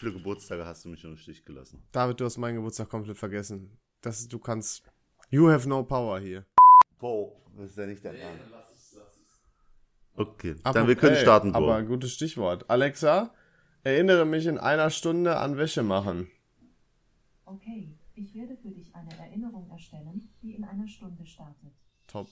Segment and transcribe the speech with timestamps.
[0.00, 1.82] viele Geburtstage hast du mich schon im Stich gelassen?
[1.92, 3.78] David, du hast meinen Geburtstag komplett vergessen.
[4.00, 4.82] Das, du kannst.
[5.28, 6.46] You have no power hier.
[6.98, 8.44] Bo, das ist ja nicht dein Ernst.
[10.14, 11.58] Okay, Aber- dann wir können ey, starten, Bo.
[11.58, 12.68] Aber ein gutes Stichwort.
[12.68, 13.32] Alexa,
[13.84, 16.28] erinnere mich in einer Stunde an Wäsche machen.
[17.44, 21.72] Okay, ich werde für dich eine Erinnerung erstellen, die in einer Stunde startet.
[22.06, 22.26] Top.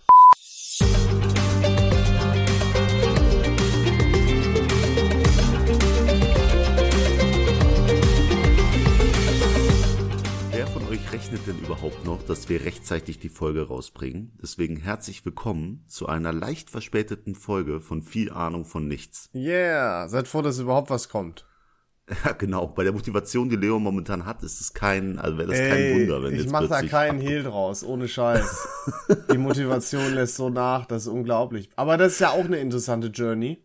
[10.88, 14.32] Euch rechnet denn überhaupt noch, dass wir rechtzeitig die Folge rausbringen?
[14.40, 19.28] Deswegen herzlich willkommen zu einer leicht verspäteten Folge von viel Ahnung von nichts.
[19.34, 21.44] Yeah, seid froh, dass überhaupt was kommt.
[22.24, 22.68] Ja, genau.
[22.68, 26.00] Bei der Motivation, die Leo momentan hat, ist es kein, also wäre das kein Ey,
[26.00, 28.66] Wunder, wenn ich jetzt mach da keinen Hehl draus, ohne Scheiß.
[29.30, 31.68] Die Motivation lässt so nach, das ist unglaublich.
[31.76, 33.62] Aber das ist ja auch eine interessante Journey.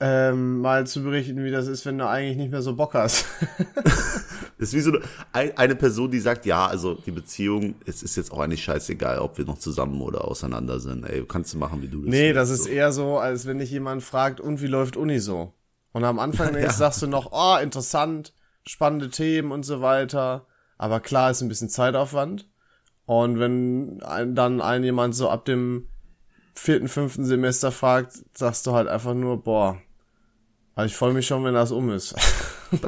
[0.00, 3.24] Ähm, mal zu berichten, wie das ist, wenn du eigentlich nicht mehr so Bock hast.
[3.76, 4.24] Das
[4.58, 5.00] ist wie so eine,
[5.32, 9.20] ein- eine Person, die sagt, ja, also die Beziehung, es ist jetzt auch eigentlich scheißegal,
[9.20, 11.04] ob wir noch zusammen oder auseinander sind.
[11.04, 12.70] Ey, kannst du machen, wie du das nee, willst, das ist so.
[12.70, 15.54] eher so, als wenn dich jemand fragt, und wie läuft Uni so?
[15.92, 18.34] Und am Anfang denkst, sagst du noch, oh, interessant,
[18.66, 20.46] spannende Themen und so weiter.
[20.76, 22.48] Aber klar ist ein bisschen Zeitaufwand.
[23.06, 23.98] Und wenn
[24.34, 25.86] dann ein jemand so ab dem
[26.54, 29.78] vierten, fünften Semester fragt, sagst du halt einfach nur, boah,
[30.74, 32.14] also ich freue mich schon, wenn das um ist.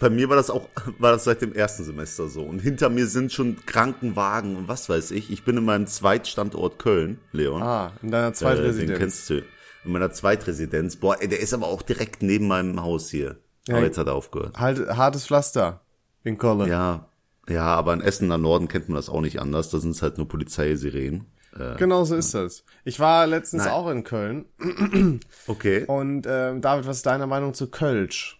[0.00, 0.66] Bei mir war das auch,
[0.98, 2.42] war das seit dem ersten Semester so.
[2.42, 5.30] Und hinter mir sind schon Krankenwagen und was weiß ich.
[5.30, 7.62] Ich bin in meinem Zweitstandort Köln, Leon.
[7.62, 8.98] ah, in deiner Äh, den Zweitresidenz.
[8.98, 9.42] kennst du.
[9.84, 10.96] In meiner Zweitresidenz.
[10.96, 13.36] Boah, ey, der ist aber auch direkt neben meinem Haus hier.
[13.68, 13.76] Ja.
[13.76, 14.58] Aber jetzt hat er aufgehört.
[14.58, 15.82] halt hartes Pflaster
[16.24, 16.66] in Köln.
[16.66, 17.10] Ja,
[17.48, 19.68] ja, aber in Essen am Norden kennt man das auch nicht anders.
[19.68, 21.26] Da sind es halt nur Polizeisirenen.
[21.58, 22.64] Äh, Genau so ist das.
[22.84, 23.72] Ich war letztens Nein.
[23.72, 24.46] auch in Köln
[25.46, 25.84] okay.
[25.86, 28.38] und ähm, David, was ist deine Meinung zu Kölsch?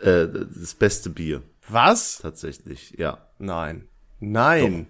[0.00, 2.18] Äh, das beste Bier, Was?
[2.18, 3.28] tatsächlich, ja.
[3.38, 3.88] Nein.
[4.20, 4.86] Nein.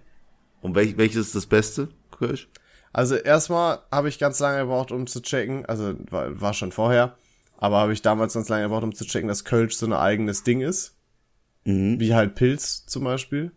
[0.61, 2.49] Und welch, welches ist das Beste, Kirsch?
[2.91, 7.17] Also erstmal habe ich ganz lange gebraucht, um zu checken, also war, war schon vorher,
[7.57, 10.43] aber habe ich damals ganz lange gebraucht, um zu checken, dass Kölsch so ein eigenes
[10.43, 10.95] Ding ist.
[11.65, 11.99] Mhm.
[11.99, 13.51] Wie halt Pilz zum Beispiel.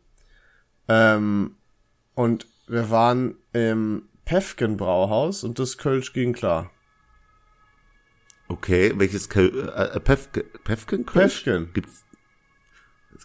[0.89, 1.57] Ähm,
[2.15, 6.71] und wir waren im Pefken Brauhaus und das Kölsch ging klar.
[8.49, 11.45] Okay, welches Köl äh, äh, Pefke, Pefken Kölsch?
[11.45, 11.71] Pefken.
[11.75, 12.05] Gibt's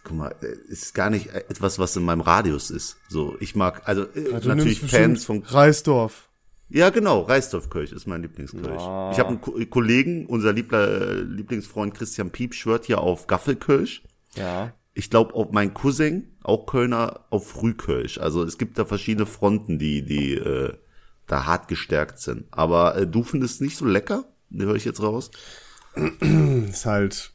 [0.04, 2.98] guck mal, äh, ist gar nicht äh, etwas, was in meinem Radius ist.
[3.08, 6.28] So, ich mag, also äh, Du natürlich Fans von Reisdorf.
[6.68, 8.80] Ja, genau, Reisdorfkirch ist mein Lieblingskirch.
[8.80, 9.10] Ah.
[9.12, 14.02] Ich habe einen Ko Kollegen, unser Liebler, äh, Lieblingsfreund Christian Piep schwört hier auf Gaffelkirch.
[14.34, 14.72] Ja.
[14.94, 18.20] Ich glaube, auch mein Cousin, auch Kölner, auf Frühkirch.
[18.20, 20.74] Also es gibt da verschiedene Fronten, die, die äh,
[21.26, 22.46] da hart gestärkt sind.
[22.50, 24.24] Aber äh, du findest nicht so lecker?
[24.50, 25.30] Die höre ich jetzt raus.
[26.68, 27.32] Ist halt,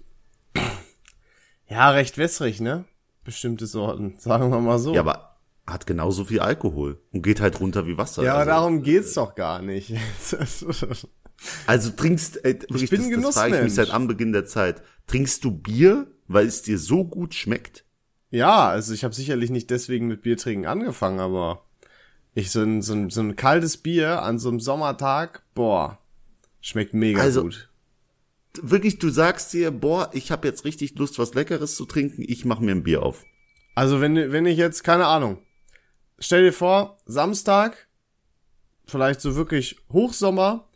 [1.68, 2.86] ja, recht wässrig, ne?
[3.24, 4.94] Bestimmte Sorten, sagen wir mal so.
[4.94, 8.24] Ja, aber hat genauso viel Alkohol und geht halt runter wie Wasser.
[8.24, 9.94] Ja, aber also, darum geht's doch gar nicht.
[11.68, 14.82] Also trinkst, äh, wirklich, bin ein das, das frage ich mich seit Anbeginn der Zeit.
[15.08, 17.86] Trinkst du Bier, weil es dir so gut schmeckt?
[18.32, 21.66] Ja, also ich habe sicherlich nicht deswegen mit Biertrinken angefangen, aber
[22.34, 26.00] ich so ein, so ein, so ein kaltes Bier an so einem Sommertag, boah,
[26.62, 27.70] schmeckt mega Also, gut.
[28.62, 32.46] Wirklich, du sagst dir, boah, ich habe jetzt richtig Lust, was Leckeres zu trinken, ich
[32.46, 33.24] mache mir ein Bier auf.
[33.76, 35.40] Also wenn, wenn ich jetzt, keine Ahnung,
[36.20, 37.88] stell dir vor, Samstag,
[38.86, 40.68] vielleicht so wirklich Hochsommer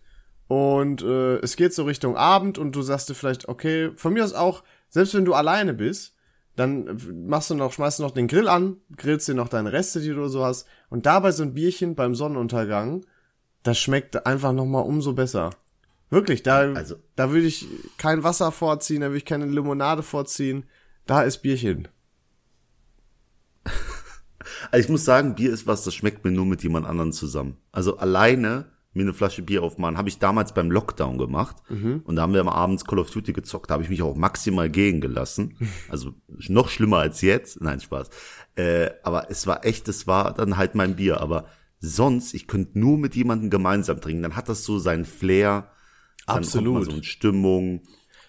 [0.48, 4.24] und äh, es geht so Richtung Abend und du sagst dir vielleicht, okay, von mir
[4.24, 6.16] aus auch, selbst wenn du alleine bist,
[6.56, 10.02] dann machst du noch, schmeißt du noch den Grill an, grillst dir noch deine Reste,
[10.02, 13.06] die du so hast und dabei so ein Bierchen beim Sonnenuntergang,
[13.64, 15.50] das schmeckt einfach nochmal umso besser.
[16.10, 20.66] Wirklich, da, Also- da würde ich kein Wasser vorziehen, da würde ich keine Limonade vorziehen,
[21.08, 21.88] da ist Bierchen.
[24.72, 27.58] Also ich muss sagen, Bier ist was, das schmeckt mir nur mit jemand anderen zusammen.
[27.72, 31.58] Also alleine mir eine Flasche Bier aufmachen, habe ich damals beim Lockdown gemacht.
[32.04, 34.16] Und da haben wir am abends Call of Duty gezockt, da habe ich mich auch
[34.16, 35.58] maximal gehen gelassen.
[35.90, 36.14] Also
[36.48, 37.62] noch schlimmer als jetzt.
[37.62, 38.10] Nein, Spaß.
[38.56, 41.22] Äh, aber es war echt, es war dann halt mein Bier.
[41.22, 41.46] Aber
[41.80, 44.24] sonst, ich könnte nur mit jemandem gemeinsam trinken.
[44.24, 45.72] Dann hat das so seinen Flair.
[46.26, 46.74] Dann Absolut.
[46.74, 47.82] kommt man so in Stimmung.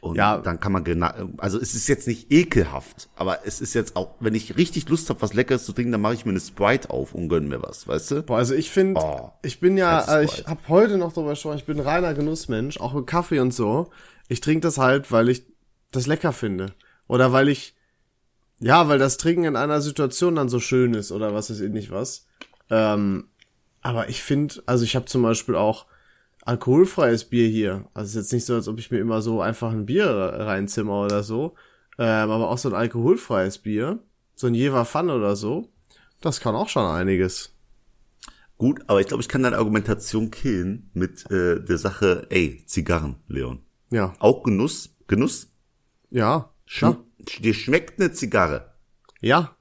[0.05, 0.37] Und Ja.
[0.37, 1.09] dann kann man genau,
[1.39, 5.09] also es ist jetzt nicht ekelhaft, aber es ist jetzt auch, wenn ich richtig Lust
[5.09, 7.62] habe, was Leckeres zu trinken, dann mache ich mir eine Sprite auf und gönn mir
[7.62, 8.23] was, weißt du?
[8.23, 11.56] Boah, also ich finde, Oh, ich bin ja, äh, ich habe heute noch drüber gesprochen,
[11.56, 13.91] ich bin ein reiner Genussmensch, auch mit Kaffee und so.
[14.29, 15.45] Ich trinke das halt, weil ich
[15.91, 16.75] das lecker finde.
[17.09, 17.75] Oder weil ich,
[18.61, 21.91] ja, weil das Trinken in einer Situation dann so schön ist oder was ist nicht
[21.91, 22.27] was.
[22.69, 23.29] Ähm,
[23.81, 25.87] aber ich finde, also ich habe zum Beispiel auch
[26.44, 27.88] alkoholfreies Bier hier.
[27.94, 30.06] Also es ist jetzt nicht so, als ob ich mir immer so einfach ein Bier
[30.08, 31.55] reinzimmer oder so.
[31.99, 34.00] Ähm, aber auch so ein alkoholfreies Bier,
[34.35, 35.69] so ein Jever Fun oder so,
[36.20, 37.55] das kann auch schon einiges.
[38.58, 43.17] Gut, aber ich glaube, ich kann deine Argumentation killen mit äh, der Sache, ey, Zigarren,
[43.29, 43.62] Leon.
[43.90, 44.14] Ja.
[44.19, 45.52] Auch Genuss, Genuss.
[46.11, 46.50] Ja.
[46.67, 46.97] Schm
[47.38, 48.75] Dir schmeckt eine Zigarre.
[49.20, 49.56] Ja.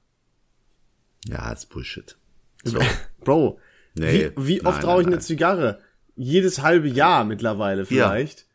[1.26, 2.16] Ja, ist Bullshit.
[2.66, 2.78] So.
[3.20, 3.58] Bro,
[3.94, 5.20] Nee, wie, wie oft nein, rauche ich nein, eine nein.
[5.20, 5.78] Zigarre?
[6.16, 8.46] Jedes halbe Jahr mittlerweile vielleicht.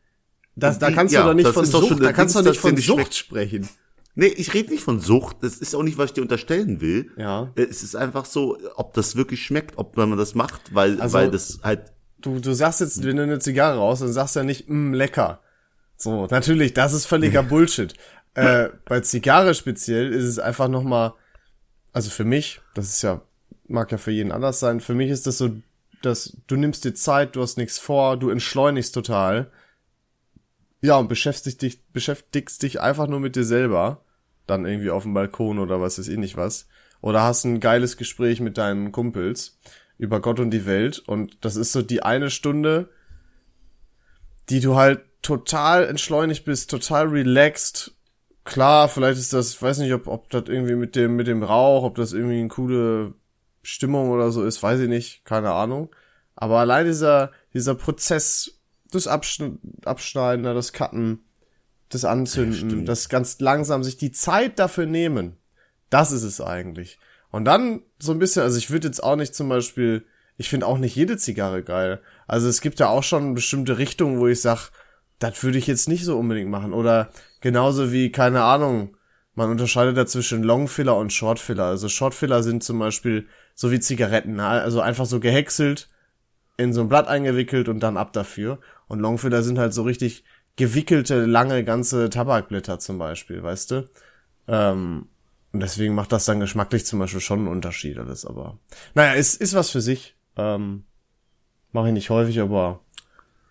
[0.56, 2.76] Das, da Die- kannst ja, du doch nicht von Sucht, da kannst du nicht von
[2.76, 3.14] Sucht schmeckt.
[3.14, 3.68] sprechen.
[4.14, 5.36] Nee, ich rede nicht von Sucht.
[5.42, 7.10] Das ist auch nicht, was ich dir unterstellen will.
[7.16, 7.52] Ja.
[7.54, 11.14] Äh, Es ist einfach so, ob das wirklich schmeckt, ob man das macht, weil, Also-
[11.14, 11.92] weil das halt,
[12.22, 14.92] Du, du sagst jetzt, wenn du eine Zigarre raus, dann sagst du ja nicht, mm,
[14.92, 15.40] lecker.
[15.96, 17.94] So, natürlich, das ist völliger Bullshit.
[18.34, 21.14] Äh, bei Zigarre speziell ist es einfach nochmal,
[21.92, 23.22] also für mich, das ist ja,
[23.68, 25.50] mag ja für jeden anders sein, für mich ist das so,
[26.02, 29.50] dass du nimmst dir Zeit, du hast nichts vor, du entschleunigst total.
[30.80, 34.04] Ja, und beschäftigst dich, beschäftigst dich einfach nur mit dir selber.
[34.46, 36.66] Dann irgendwie auf dem Balkon oder was ist eh nicht was.
[37.00, 39.58] Oder hast ein geiles Gespräch mit deinen Kumpels
[39.98, 40.98] über Gott und die Welt.
[40.98, 42.88] Und das ist so die eine Stunde,
[44.48, 47.94] die du halt total entschleunigt bist, total relaxed.
[48.44, 51.42] Klar, vielleicht ist das, ich weiß nicht, ob, ob das irgendwie mit dem, mit dem
[51.42, 53.14] Rauch, ob das irgendwie eine coole
[53.62, 55.94] Stimmung oder so ist, weiß ich nicht, keine Ahnung.
[56.34, 58.60] Aber allein dieser, dieser Prozess,
[58.90, 61.20] das Abschn Abschneiden, das Cutten,
[61.90, 62.88] das Anzünden, stimmt.
[62.88, 65.36] das ganz langsam sich die Zeit dafür nehmen,
[65.90, 66.98] das ist es eigentlich.
[67.30, 70.04] Und dann so ein bisschen, also ich würde jetzt auch nicht zum Beispiel,
[70.36, 72.00] ich finde auch nicht jede Zigarre geil.
[72.26, 74.70] Also es gibt ja auch schon bestimmte Richtungen, wo ich sag,
[75.18, 76.72] das würde ich jetzt nicht so unbedingt machen.
[76.72, 77.10] Oder
[77.40, 78.96] genauso wie, keine Ahnung,
[79.34, 81.64] man unterscheidet da zwischen Longfiller und Shortfiller.
[81.64, 83.28] Also Shortfiller sind zum Beispiel
[83.60, 84.46] so wie Zigaretten, ne?
[84.46, 85.90] also einfach so gehäckselt,
[86.56, 88.58] in so ein Blatt eingewickelt und dann ab dafür.
[88.88, 90.24] Und Longfiller sind halt so richtig
[90.56, 93.90] gewickelte, lange, ganze Tabakblätter zum Beispiel, weißt du?
[94.48, 95.08] Ähm,
[95.52, 98.56] und deswegen macht das dann geschmacklich zum Beispiel schon einen Unterschied alles, aber
[98.94, 100.16] naja, ist, ist was für sich.
[100.38, 100.84] Ähm,
[101.72, 102.80] Mache ich nicht häufig, aber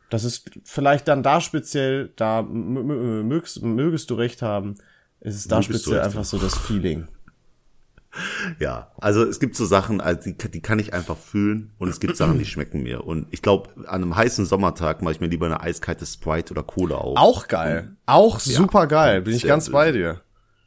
[0.09, 4.73] das ist vielleicht dann da speziell, da mögst, mögest du recht haben,
[5.19, 7.07] ist es da Mögest speziell einfach so das Feeling.
[8.59, 8.91] ja.
[8.97, 12.17] Also es gibt so Sachen, also die, die kann ich einfach fühlen und es gibt
[12.17, 13.03] Sachen, die schmecken mir.
[13.05, 16.63] Und ich glaube, an einem heißen Sommertag mache ich mir lieber eine eiskalte Sprite oder
[16.63, 17.17] Cola auf.
[17.17, 17.95] Auch geil.
[18.05, 20.21] Auch super geil, bin ich ganz bei dir.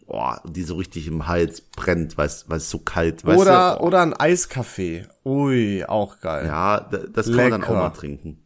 [0.07, 3.73] Boah, die so richtig im Hals brennt, weil es weil es so kalt, weißt Oder,
[3.75, 3.79] du?
[3.79, 3.87] Boah.
[3.87, 5.07] oder ein Eiskaffee.
[5.25, 6.47] Ui, auch geil.
[6.47, 8.39] Ja, da- das kann man dann auch mal trinken.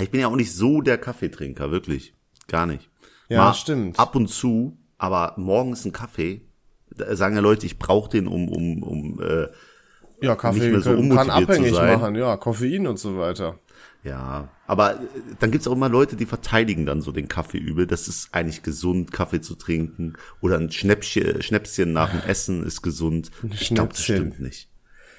[0.00, 2.14] Ich bin ja auch nicht so der Kaffeetrinker, wirklich.
[2.48, 2.88] Gar nicht.
[3.28, 3.98] Ja, mal stimmt.
[4.00, 6.40] Ab und zu, aber morgens ein Kaffee,
[7.16, 9.46] sagen ja Leute, ich brauche den, um, um, um äh,
[10.22, 12.00] Ja, Kaffee mehr so kann, abhängig sein.
[12.00, 13.58] machen, ja, Koffein und so weiter.
[14.04, 14.48] ja.
[14.66, 14.96] Aber äh,
[15.40, 17.86] dann gibt's auch immer Leute, die verteidigen dann so den Kaffee übel.
[17.86, 20.14] Das ist eigentlich gesund, Kaffee zu trinken.
[20.40, 23.30] Oder ein Schnäppchen, Schnäpschen nach dem Essen ist gesund.
[23.52, 24.68] Ich glaube, das stimmt nicht.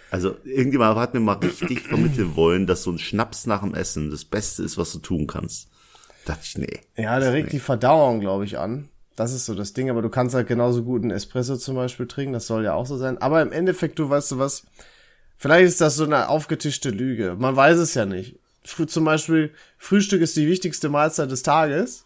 [0.09, 4.09] Also irgendjemand hat mir mal richtig vermitteln wollen, dass so ein Schnaps nach dem Essen
[4.11, 5.69] das Beste ist, was du tun kannst.
[6.25, 6.79] Da dachte ich, nee.
[6.95, 8.89] Ja, der regt die Verdauung, glaube ich, an.
[9.21, 12.07] Das ist so das Ding, aber du kannst halt genauso gut einen Espresso zum Beispiel
[12.07, 13.19] trinken, das soll ja auch so sein.
[13.19, 14.63] Aber im Endeffekt, du weißt du was,
[15.37, 17.35] vielleicht ist das so eine aufgetischte Lüge.
[17.37, 18.39] Man weiß es ja nicht.
[18.63, 22.05] Früh, zum Beispiel, Frühstück ist die wichtigste Mahlzeit des Tages.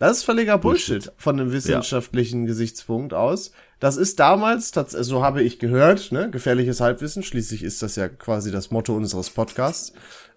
[0.00, 3.52] Das ist völliger Bullshit, von einem wissenschaftlichen Gesichtspunkt aus.
[3.78, 8.50] Das ist damals, so habe ich gehört, ne, gefährliches Halbwissen, schließlich ist das ja quasi
[8.50, 9.92] das Motto unseres Podcasts,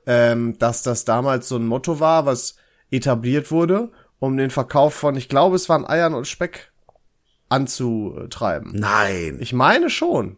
[0.05, 2.55] ähm, dass das damals so ein Motto war, was
[2.91, 3.89] etabliert wurde,
[4.19, 6.71] um den Verkauf von, ich glaube, es waren Eiern und Speck
[7.49, 8.71] anzutreiben.
[8.75, 9.37] Nein.
[9.41, 10.37] Ich meine schon.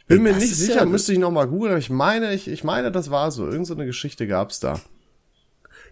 [0.00, 2.32] Ich bin Ey, mir nicht sicher, ja- müsste ich noch mal googeln, aber ich meine,
[2.34, 3.46] ich, ich meine, das war so.
[3.48, 4.80] Irgend so eine Geschichte gab's da.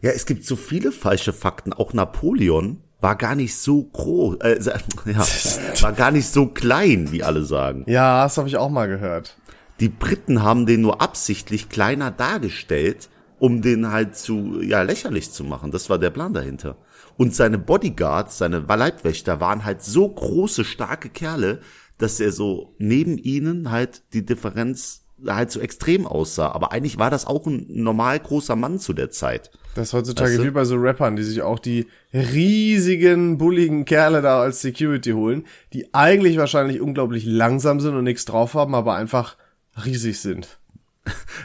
[0.01, 1.73] Ja, es gibt so viele falsche Fakten.
[1.73, 4.59] Auch Napoleon war gar nicht so groß, äh,
[5.07, 5.19] ja,
[5.83, 7.85] war gar nicht so klein, wie alle sagen.
[7.87, 9.37] Ja, das habe ich auch mal gehört.
[9.81, 15.45] Die Briten haben den nur absichtlich kleiner dargestellt, um den halt zu, ja, lächerlich zu
[15.45, 15.71] machen.
[15.71, 16.77] Das war der Plan dahinter.
[17.17, 21.61] Und seine Bodyguards, seine Leibwächter waren halt so große, starke Kerle,
[21.99, 26.53] dass er so neben ihnen halt die Differenz halt so extrem aussah.
[26.53, 29.51] Aber eigentlich war das auch ein normal großer Mann zu der Zeit.
[29.75, 30.45] Das ist heutzutage Weißt du?
[30.45, 35.45] wie bei so Rappern, die sich auch die riesigen, bulligen Kerle da als Security holen,
[35.73, 39.37] die eigentlich wahrscheinlich unglaublich langsam sind und nichts drauf haben, aber einfach
[39.85, 40.59] riesig sind.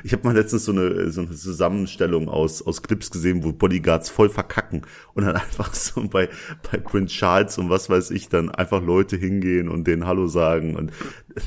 [0.03, 4.10] Ich habe mal letztens so eine, so eine Zusammenstellung aus, aus Clips gesehen, wo Bodyguards
[4.10, 6.29] voll verkacken und dann einfach so bei,
[6.72, 10.75] bei Prince Charles und was weiß ich, dann einfach Leute hingehen und denen Hallo sagen
[10.75, 10.91] und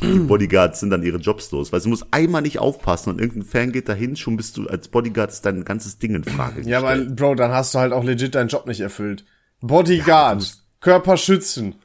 [0.03, 1.73] die Bodyguards sind dann ihre Jobs los.
[1.73, 4.89] Weil du musst einmal nicht aufpassen und irgendein Fan geht dahin, schon bist du als
[4.89, 7.07] Bodyguard ist dein ganzes Ding in Frage Ja, weil.
[7.07, 9.25] Bro, dann hast du halt auch legit deinen Job nicht erfüllt.
[9.61, 11.77] Bodyguard, Körper schützen.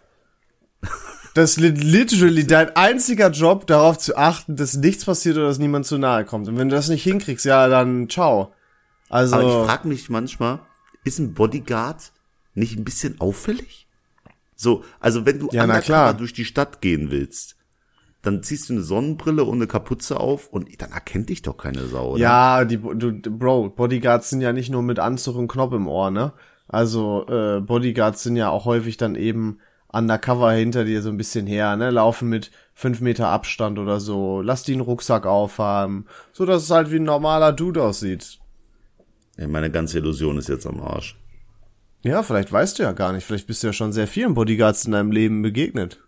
[1.33, 5.59] Das ist li- literally dein einziger Job, darauf zu achten, dass nichts passiert oder dass
[5.59, 6.47] niemand zu nahe kommt.
[6.47, 8.53] Und wenn du das nicht hinkriegst, ja, dann ciao.
[9.09, 10.59] Also, Aber ich frage mich manchmal,
[11.03, 12.11] ist ein Bodyguard
[12.53, 13.88] nicht ein bisschen auffällig?
[14.55, 16.13] So, also wenn du Ja, undercover klar.
[16.13, 17.55] durch die Stadt gehen willst,
[18.21, 21.88] dann ziehst du eine Sonnenbrille und eine Kapuze auf und dann erkennt dich doch keine
[21.88, 22.19] Sau, oder?
[22.19, 26.11] ja, die, du, Bro, Bodyguards sind ja nicht nur mit Anzug und Knopf im Ohr,
[26.11, 26.33] ne?
[26.67, 29.57] Also, äh, Bodyguards sind ja auch häufig dann eben
[29.91, 31.89] undercover hinter dir so ein bisschen her, ne?
[31.89, 34.41] Laufen mit fünf Meter Abstand oder so.
[34.41, 36.05] Lass die einen Rucksack aufhaben.
[36.33, 38.39] So, dass es halt wie ein normaler Dude aussieht.
[39.38, 41.17] Ja, meine ganze Illusion ist jetzt am Arsch.
[42.03, 43.25] Ja, vielleicht weißt du ja gar nicht.
[43.25, 46.00] Vielleicht bist du ja schon sehr vielen Bodyguards in deinem Leben begegnet.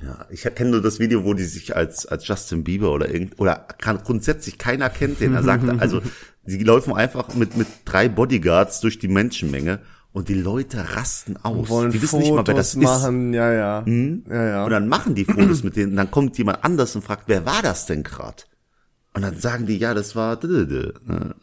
[0.00, 3.38] Ja, ich kenne nur das Video, wo die sich als, als Justin Bieber oder irgend,
[3.38, 5.34] oder kann grundsätzlich keiner kennt den.
[5.34, 6.00] Er sagt, also,
[6.44, 9.80] die laufen einfach mit, mit drei Bodyguards durch die Menschenmenge
[10.12, 11.68] und die Leute rasten aus.
[11.68, 12.76] Wollen die wissen Fotos nicht mal, wer das ist.
[12.76, 13.84] machen, ja, ja.
[13.86, 14.64] Ja, ja.
[14.64, 17.44] Und dann machen die Fotos mit denen, und dann kommt jemand anders und fragt, wer
[17.46, 18.46] war das denn grad?
[19.14, 20.92] Und dann sagen die, ja, das war, d- äh,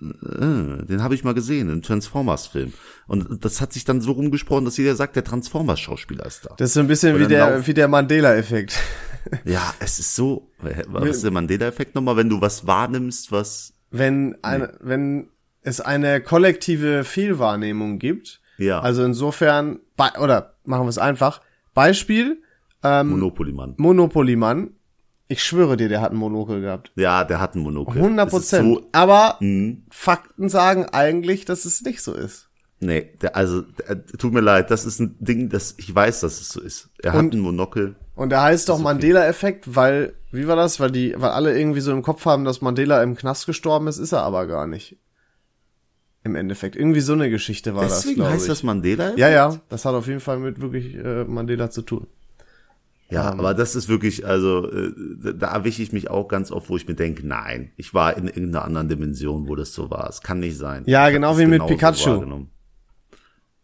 [0.03, 2.73] äh, den habe ich mal gesehen im Transformers-Film.
[3.07, 6.55] Und das hat sich dann so rumgesprochen, dass jeder sagt, der Transformers-Schauspieler ist da.
[6.57, 8.73] Das ist so ein bisschen wie der, wie der Mandela-Effekt.
[9.43, 10.49] Ja, es ist so.
[10.87, 13.73] Was ist der Mandela-Effekt nochmal, wenn du was wahrnimmst, was.
[13.91, 15.27] wenn eine, wenn
[15.61, 18.41] es eine kollektive Fehlwahrnehmung gibt.
[18.59, 18.79] Ja.
[18.81, 19.79] Also insofern,
[20.21, 21.41] oder machen wir es einfach.
[21.73, 22.41] Beispiel,
[22.83, 23.73] ähm, Monopoly-Mann.
[23.77, 24.71] Monopoly-Mann.
[25.27, 26.91] Ich schwöre dir, der hat ein Monokel gehabt.
[26.95, 28.01] Ja, der hat einen Monokel.
[28.01, 28.75] 100 Es ist Prozent.
[28.75, 29.83] So, Aber Mhm.
[29.91, 32.47] Fakten sagen eigentlich, dass es nicht so ist.
[32.81, 36.39] nee, der, also, der, tut mir leid, das ist ein Ding, das ich weiß, dass
[36.41, 36.89] es so ist.
[37.03, 37.95] Er hat Und- einen Monokel.
[38.15, 40.79] Und der heißt doch Mandela-Effekt, weil, wie war das?
[40.79, 43.97] Weil die, weil alle irgendwie so im Kopf haben, dass Mandela im Knast gestorben ist,
[43.97, 44.97] ist er aber gar nicht.
[46.23, 46.75] Im Endeffekt.
[46.75, 48.47] Irgendwie so eine Geschichte war das, Deswegen heißt ich.
[48.49, 49.13] das Mandela?
[49.15, 52.07] ja, ja, das hat auf jeden Fall mit wirklich äh, Mandela zu tun.
[53.11, 54.91] Ja, aber das ist wirklich, also äh,
[55.35, 58.27] da erwische ich mich auch ganz oft, wo ich mir denke, nein, ich war in
[58.27, 60.07] irgendeiner anderen Dimension, wo das so war.
[60.09, 60.83] Es kann nicht sein.
[60.85, 62.11] Ja, genau wie mit Pikachu.
[62.11, 62.51] wahrgenommen.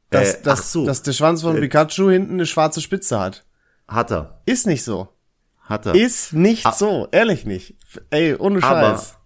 [0.09, 3.19] Dass, Äh, dass, ach so, dass der Schwanz von Äh, Pikachu hinten eine schwarze Spitze
[3.19, 3.45] hat.
[3.87, 5.09] hat er, Ist nicht so.
[5.61, 5.93] hat er.
[5.93, 7.07] Ist nicht so.
[7.11, 7.75] Ehrlich nicht.
[8.09, 9.17] Ey, ohne Aber, Scheiß.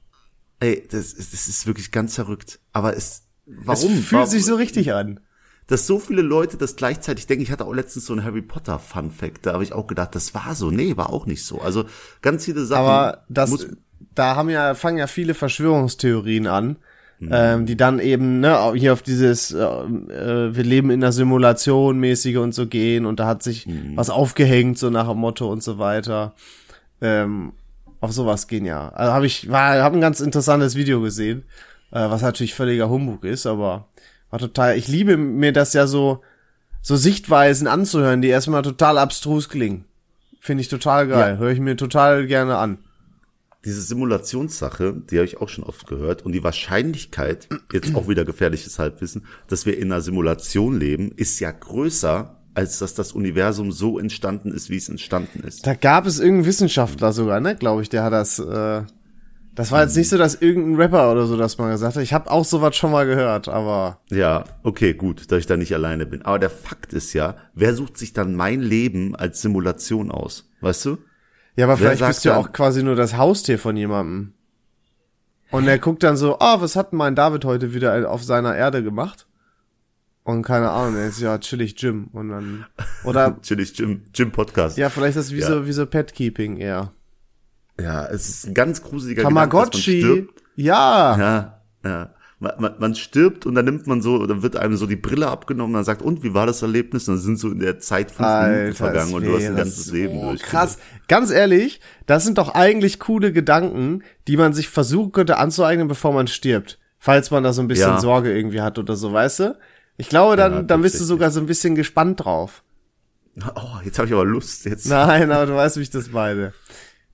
[0.60, 2.60] Ey, das, ist- das ist wirklich ganz verrückt.
[2.74, 3.92] Aber es, Es warum?
[3.98, 4.28] fühlt Warum?
[4.30, 5.20] sich so richtig an.
[5.68, 7.44] dass so viele Leute das gleichzeitig denken.
[7.44, 10.16] Ich hatte auch letztens so einen Harry Potter Fun Fact, da habe ich auch gedacht,
[10.16, 10.72] das war so.
[10.72, 11.62] Nee, war auch nicht so.
[11.62, 11.86] Also
[12.24, 12.80] ganz viele Sachen.
[12.86, 13.68] Aber das,
[14.16, 16.78] da haben ja, fangen ja viele Verschwörungstheorien an,
[17.22, 17.30] Mhm.
[17.34, 22.00] ähm, die dann eben, ne, hier auf dieses, äh, äh, wir leben in einer Simulation
[22.00, 23.98] mäßige und so gehen und da hat sich Mhm.
[23.98, 26.34] was aufgehängt, so nach dem Motto und so weiter.
[27.01, 27.51] Ähm,
[28.01, 28.89] auf sowas gehen ja.
[28.89, 31.44] Also habe ich, war, habe ein ganz interessantes Video gesehen,
[31.91, 33.88] äh, was natürlich völliger Humbug ist, aber
[34.29, 36.22] war total, ich liebe mir das ja so,
[36.82, 39.86] so Sichtweisen anzuhören, die erstmal total abstrus klingen.
[40.39, 41.38] Finde ich total geil.
[41.38, 42.77] Höre ich mir total gerne an.
[43.65, 46.25] diese Simulationssache, die habe ich auch schon oft gehört.
[46.25, 51.39] Und die Wahrscheinlichkeit, jetzt auch wieder gefährliches Halbwissen, dass wir in einer Simulation leben, ist
[51.41, 55.65] ja größer, als dass das Universum so entstanden ist, wie es entstanden ist.
[55.65, 58.39] Da gab es irgendeinen Wissenschaftler sogar, ne, glaube ich, der hat das.
[58.39, 58.84] Äh,
[59.56, 62.03] das war jetzt nicht so, dass irgendein Rapper oder so das mal gesagt hat.
[62.03, 65.74] Ich habe auch sowas schon mal gehört, aber Ja, okay, gut, dass ich da nicht
[65.74, 66.22] alleine bin.
[66.22, 70.50] Aber der Fakt ist ja, wer sucht sich dann mein Leben als Simulation aus?
[70.62, 70.98] Weißt du?
[71.58, 74.34] ja, aber Wer vielleicht bist du ja auch quasi nur das Haustier von jemandem.
[75.51, 78.82] Und er guckt dann so, ah, was hat mein David heute wieder auf seiner Erde
[78.84, 79.27] gemacht?
[80.30, 82.66] Und keine Ahnung, er ist ja chillig Jim und dann
[83.04, 84.78] oder Chillig Jim, Jim Podcast.
[84.78, 85.48] ja, vielleicht ist das wie Ja.
[85.48, 86.92] so wie so Petkeeping eher.
[87.80, 90.00] Ja, es ist ein ganz gruseliger Gedanke, dass man Tamagotchi.
[90.02, 90.42] stirbt.
[90.56, 91.18] Ja.
[91.18, 92.14] Ja, ja.
[92.42, 95.28] Man, man, man stirbt und dann nimmt man so, dann wird einem so die Brille
[95.28, 97.08] abgenommen und dann sagt, und wie war das Erlebnis?
[97.10, 99.86] Und dann sind so in der Zeit fünf Minuten vergangen und du hast ein ganzes
[99.86, 100.42] so Leben durch.
[100.42, 100.78] Krass.
[101.10, 106.14] Ganz ehrlich, das sind doch eigentlich coole Gedanken, die man sich versuchen könnte anzueignen, bevor
[106.14, 106.80] man stirbt.
[106.98, 108.00] Falls man da so ein bisschen Ja.
[108.00, 109.58] Sorge irgendwie hat oder so, weißt du?
[110.00, 112.63] Ich glaube, dann, Ja, dann bist du sogar so ein bisschen gespannt drauf.
[113.56, 114.65] Oh, jetzt habe ich aber Lust.
[114.65, 114.86] Jetzt.
[114.88, 116.53] Nein, aber du weißt, wie ich das meine.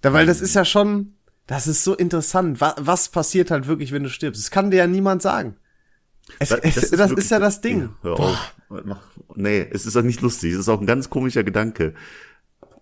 [0.02, 1.16] Da, weil das ist ja schon,
[1.48, 2.62] das ist so interessant.
[2.62, 4.42] Was, was passiert halt wirklich, wenn du stirbst?
[4.44, 5.56] Das kann dir ja niemand sagen.
[6.40, 7.90] Es, Das- es, das das, ist ist, wirklich- ja das Ding.
[8.02, 8.56] Hör auf.
[8.70, 9.02] Mach-
[9.36, 10.54] Nee, es ist auch nicht lustig.
[10.54, 11.94] Es ist auch ein ganz komischer Gedanke.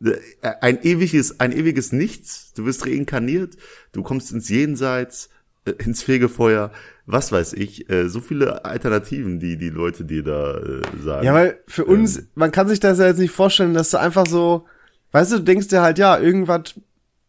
[0.04, 0.18] Äh,
[0.62, 2.52] Ein ewiges, ein ewiges Nichts.
[2.54, 3.56] Du wirst reinkarniert,
[3.94, 5.30] du kommst ins Jenseits,
[5.66, 6.72] ins Fegefeuer,
[7.06, 7.90] was weiß ich.
[7.90, 11.26] äh, So viele Alternativen, die die Leute dir da äh, sagen.
[11.26, 14.26] Ja, weil für uns, man kann sich das ja jetzt nicht vorstellen, dass du einfach
[14.28, 14.66] so,
[15.12, 16.76] weißt du, du denkst dir halt, ja, irgendwas,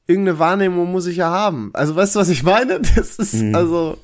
[0.06, 1.70] irgendeine Wahrnehmung muss ich ja haben.
[1.74, 2.80] Also weißt du, was ich meine?
[2.96, 3.98] Das ist, also,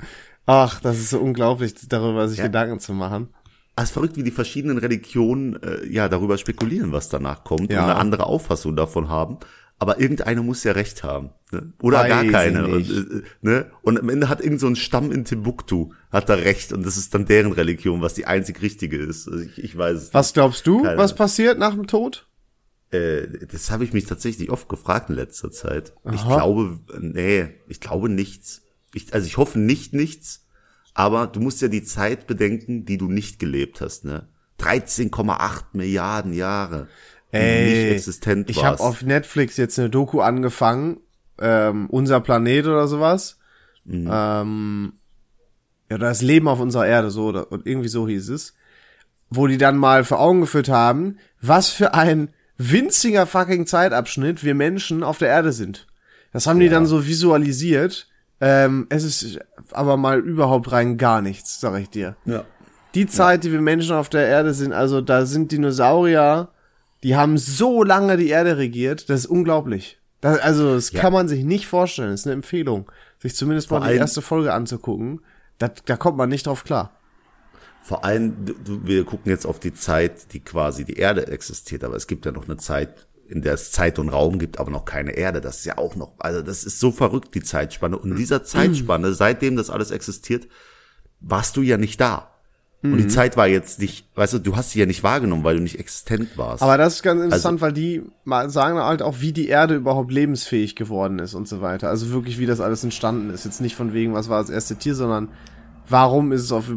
[0.47, 3.29] ach, das ist so unglaublich, darüber sich Gedanken zu machen.
[3.77, 7.73] Ah, Es ist verrückt, wie die verschiedenen Religionen äh, ja darüber spekulieren, was danach kommt
[7.73, 7.79] Ja.
[7.85, 9.39] und eine andere Auffassung davon haben.
[9.81, 11.31] Aber irgendeine muss ja recht haben.
[11.51, 11.73] Ne?
[11.81, 12.69] Oder gar Weiß ich keine.
[12.69, 13.71] Und, äh, ne?
[13.81, 16.73] und am Ende hat irgend so ein Stamm in Timbuktu, hat da recht.
[16.75, 19.27] Und das ist dann deren Religion, was die einzig richtige ist.
[19.27, 22.29] Also ich, ich weiß es Was glaubst du, Keine was passiert nach dem Tod?
[22.91, 25.95] Äh, das habe ich mich tatsächlich oft gefragt in letzter Zeit.
[26.13, 26.37] Ich Aha.
[26.37, 28.63] glaube, nee, ich glaube nichts.
[28.93, 30.47] Ich, also ich hoffe nicht nichts,
[30.93, 34.29] aber du musst ja die Zeit bedenken, die du nicht gelebt hast, ne?
[34.59, 36.89] 13,8 Milliarden Jahre,
[37.33, 40.99] du nicht existent ich habe auf Netflix jetzt eine Doku angefangen,
[41.41, 43.39] ähm, unser Planet oder sowas.
[43.85, 44.11] Mhm.
[44.13, 44.93] Ähm,
[45.91, 48.55] ja, das Leben auf unserer Erde, so oder und irgendwie so hieß es,
[49.29, 54.55] wo die dann mal vor Augen geführt haben, was für ein winziger fucking Zeitabschnitt wir
[54.55, 55.87] Menschen auf der Erde sind.
[56.33, 58.09] Das haben die dann so visualisiert.
[58.41, 59.41] Ähm, es ist
[59.73, 62.17] aber mal überhaupt rein gar nichts, sag ich dir.
[62.25, 62.45] ja.
[62.95, 66.49] Die Zeit, die wir Menschen auf der Erde sind, also da sind Dinosaurier,
[67.03, 69.99] die haben so lange die Erde regiert, das ist unglaublich.
[70.21, 71.01] Das, also, das Ja.
[71.01, 72.11] kann man sich nicht vorstellen.
[72.11, 75.21] Das ist eine Empfehlung, sich zumindest Vor mal die erste Folge anzugucken.
[75.59, 76.93] Da, da kommt man nicht drauf klar.
[77.83, 81.97] Vor allem, du, wir gucken jetzt auf die Zeit, die quasi die Erde existiert, aber
[81.97, 84.85] es gibt ja noch eine Zeit, in der es Zeit und Raum gibt, aber noch
[84.85, 85.41] keine Erde.
[85.41, 87.97] Das ist ja auch noch, also das ist so verrückt, die Zeitspanne.
[87.97, 90.49] Und in dieser Zeitspanne, seitdem das alles existiert,
[91.21, 92.30] warst du ja nicht da.
[92.83, 92.99] Und Mhm.
[92.99, 95.63] die Zeit war jetzt nicht, weißt du, du hast sie ja nicht wahrgenommen, weil du
[95.63, 96.63] nicht existent warst.
[96.63, 99.75] Aber das ist ganz interessant, Also weil die mal sagen halt auch, wie die Erde
[99.75, 101.89] überhaupt lebensfähig geworden ist und so weiter.
[101.91, 103.45] Also wirklich, wie das alles entstanden ist.
[103.45, 105.29] Jetzt nicht von wegen, was war das erste Tier, sondern
[105.89, 106.71] warum ist es auf,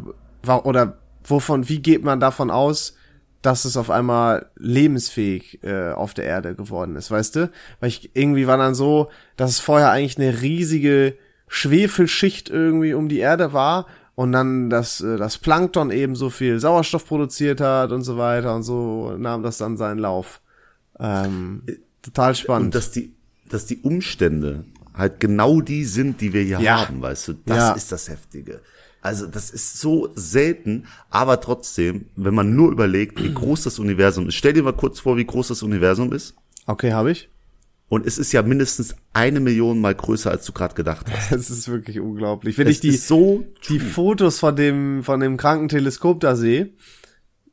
[0.65, 2.95] oder wovon, wie geht man davon aus,
[3.41, 7.49] dass es auf einmal lebensfähig äh, auf der Erde geworden ist, weißt du?
[7.79, 11.15] Weil ich irgendwie war dann so, dass es vorher eigentlich eine riesige
[11.47, 16.59] Schwefelschicht irgendwie um die Erde war und dann das, äh, das Plankton eben so viel
[16.59, 20.41] Sauerstoff produziert hat und so weiter und so nahm das dann seinen Lauf.
[20.99, 21.63] Ähm,
[22.01, 22.65] total spannend.
[22.67, 23.13] und dass die,
[23.49, 26.77] dass die Umstände halt genau die sind, die wir hier Ja.
[26.87, 27.71] haben, weißt du, das Ja.
[27.73, 28.61] ist das Heftige.
[29.01, 34.27] Also das ist so selten, aber trotzdem, wenn man nur überlegt, wie groß das Universum
[34.29, 34.35] ist.
[34.35, 36.35] Stell dir mal kurz vor, wie groß das Universum ist.
[36.67, 37.29] okay, habe ich.
[37.93, 41.31] Und es ist ja mindestens eine Million mal größer, als du gerade gedacht hast.
[41.31, 42.57] Das ist wirklich unglaublich.
[42.57, 46.35] Wenn Es ich die, ist so die Fotos von dem, von dem kranken Teleskop da
[46.35, 46.71] sehe,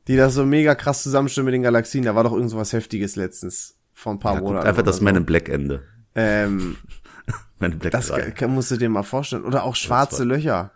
[0.07, 2.73] die das so mega krass zusammenstimmen mit den Galaxien, da war doch irgend so was
[2.73, 4.65] Heftiges letztens vor ein paar ja, Monaten.
[4.67, 5.03] einfach das so.
[5.03, 5.83] Man in Black Ende.
[6.15, 6.77] Ähm,
[7.59, 8.31] Man in Black das 3.
[8.31, 9.43] kann- musst du dir mal vorstellen.
[9.43, 10.71] Oder auch schwarze war- Löcher.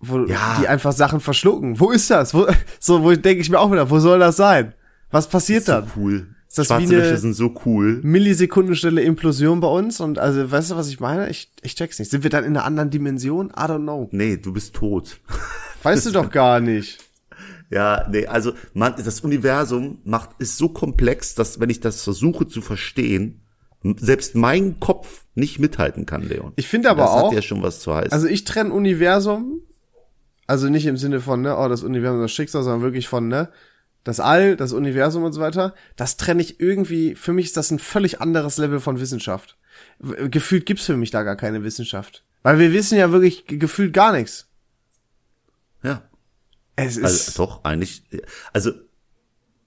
[0.00, 0.58] Wo, Ja.
[0.60, 1.78] Die einfach Sachen verschlucken.
[1.78, 2.34] Wo ist das?
[2.34, 2.46] Wo,
[2.80, 4.74] so, wo denke ich mir auch wieder, wo soll das sein?
[5.12, 5.90] Was passiert so dann?
[5.96, 6.34] cool.
[6.62, 8.00] Ist das Schwarze wie eine- Löcher sind so cool.
[8.02, 11.28] Millisekundenstelle Implosion bei uns und also, weißt du, was ich meine?
[11.30, 12.10] Ich, ich check's nicht.
[12.10, 13.48] Sind wir dann in einer anderen Dimension?
[13.50, 14.08] I don't know.
[14.12, 15.20] Nee, du bist tot.
[15.84, 16.98] Weißt du doch gar nicht.
[17.70, 22.48] Ja, nee, also man, das Universum macht ist so komplex, dass wenn ich das versuche
[22.48, 23.42] zu verstehen,
[23.98, 26.52] selbst mein Kopf nicht mithalten kann, Leon.
[26.56, 28.10] Ich finde aber das auch- hat ja schon was zu heißen.
[28.12, 29.60] Also ich trenne Universum,
[30.48, 33.50] also nicht im Sinne von, ne, oh, das Universum, das Schicksal, sondern wirklich von, ne,
[34.04, 35.74] das All, das Universum und so weiter.
[35.96, 39.58] Das trenne ich irgendwie, für mich ist das ein völlig anderes Level von Wissenschaft.
[39.98, 42.24] W- Gefühlt gibt's für mich da gar keine Wissenschaft.
[42.42, 44.48] Weil wir wissen ja wirklich ge- gefühlt gar nichts.
[45.82, 46.08] ja,
[46.76, 48.04] Es ist, also doch eigentlich.
[48.52, 48.72] Also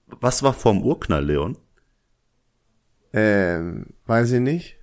[0.06, 1.56] was war vorm Urknall, Leon?
[3.12, 4.76] ähm, weiß ich nicht.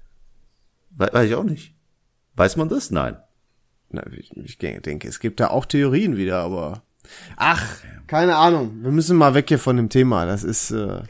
[0.91, 1.75] We weiß ich auch nicht.
[2.35, 2.91] Weiß man das?
[2.91, 3.17] Nein.
[3.89, 6.83] Na, ich, ich denke, es gibt da auch Theorien wieder, aber,
[7.37, 7.63] ach,
[8.07, 8.79] keine Ahnung.
[8.81, 10.25] Wir müssen mal weg hier von dem Thema.
[10.25, 11.01] Das ist, äh,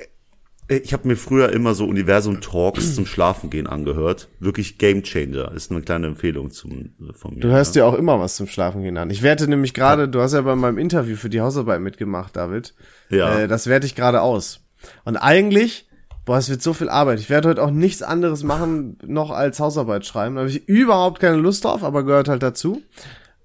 [0.68, 4.28] Ich habe mir früher immer so Universum-Talks zum Schlafengehen angehört.
[4.40, 5.52] Wirklich Game Changer.
[5.54, 7.40] Ist eine kleine Empfehlung zum, von mir.
[7.40, 9.10] Du hörst dir auch immer was zum Schlafen gehen an.
[9.10, 12.76] Ich werte nämlich gerade, du hast ja bei meinem Interview für die Hausarbeit mitgemacht, David.
[13.10, 13.40] Ja.
[13.40, 14.60] Äh, das werte ich gerade aus.
[15.06, 15.90] Und eigentlich,
[16.26, 17.20] boah, es wird so viel Arbeit.
[17.20, 20.36] Ich werde heute auch nichts anderes machen, noch als Hausarbeit schreiben.
[20.36, 22.84] Da habe ich überhaupt keine Lust drauf, aber gehört halt dazu.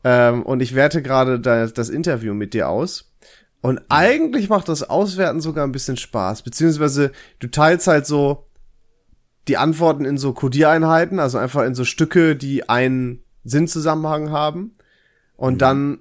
[0.04, 3.10] Ähm, und ich werte gerade das, das Interview mit dir aus.
[3.62, 6.42] Und eigentlich macht das Auswerten sogar ein bisschen Spaß.
[6.42, 8.46] Beziehungsweise du teilst halt so
[9.48, 14.76] die Antworten in so Codiereinheiten, also einfach in so Stücke, die einen Sinnzusammenhang haben.
[15.36, 16.00] Und dann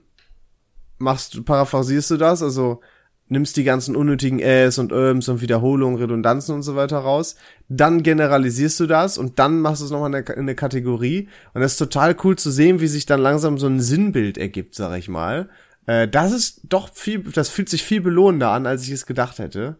[0.98, 2.82] machst du, paraphrasierst du das, also
[3.30, 7.36] nimmst die ganzen unnötigen Äs und Öms und Wiederholungen, Redundanzen und so weiter raus,
[7.70, 11.30] dann generalisierst du das und dann machst du es nochmal in eine, in eine Kategorie
[11.54, 14.76] und das ist total cool zu sehen, wie sich dann langsam so ein Sinnbild ergibt,
[14.76, 15.50] sag ich mal.
[15.86, 19.40] Äh, das ist doch viel, das fühlt sich viel belohnender an, als ich es gedacht
[19.40, 19.78] hätte.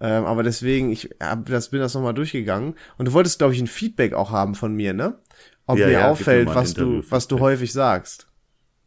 [0.00, 2.74] Ähm, aber deswegen, ich hab das, bin das nochmal durchgegangen.
[2.98, 5.18] Und du wolltest, glaube ich, ein Feedback auch haben von mir, ne?
[5.66, 8.26] Ob Ja, mir ja, auffällt, was du, was du häufig sagst.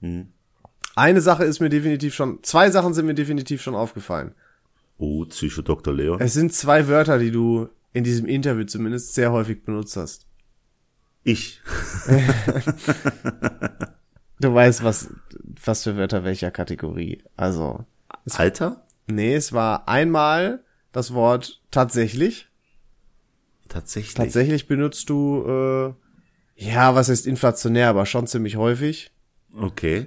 [0.02, 0.34] Mhm.
[0.98, 4.34] Eine Sache ist mir definitiv schon, zwei Sachen sind mir definitiv schon aufgefallen.
[4.98, 5.94] Oh, Psycho Dr.
[5.94, 6.20] Leon.
[6.20, 10.26] Es sind zwei Wörter, die du in diesem Interview zumindest sehr häufig benutzt hast.
[11.24, 11.62] Ich.
[14.40, 15.10] Du weißt, was,
[15.66, 17.24] was für Wörter welcher Kategorie.
[17.36, 17.86] Also,
[18.36, 18.86] Alter?
[19.08, 22.48] nee, es war einmal das Wort tatsächlich.
[23.68, 24.14] Tatsächlich.
[24.14, 29.12] Tatsächlich benutzt du, äh, ja, was heißt inflationär, aber schon ziemlich häufig.
[29.60, 30.06] Okay.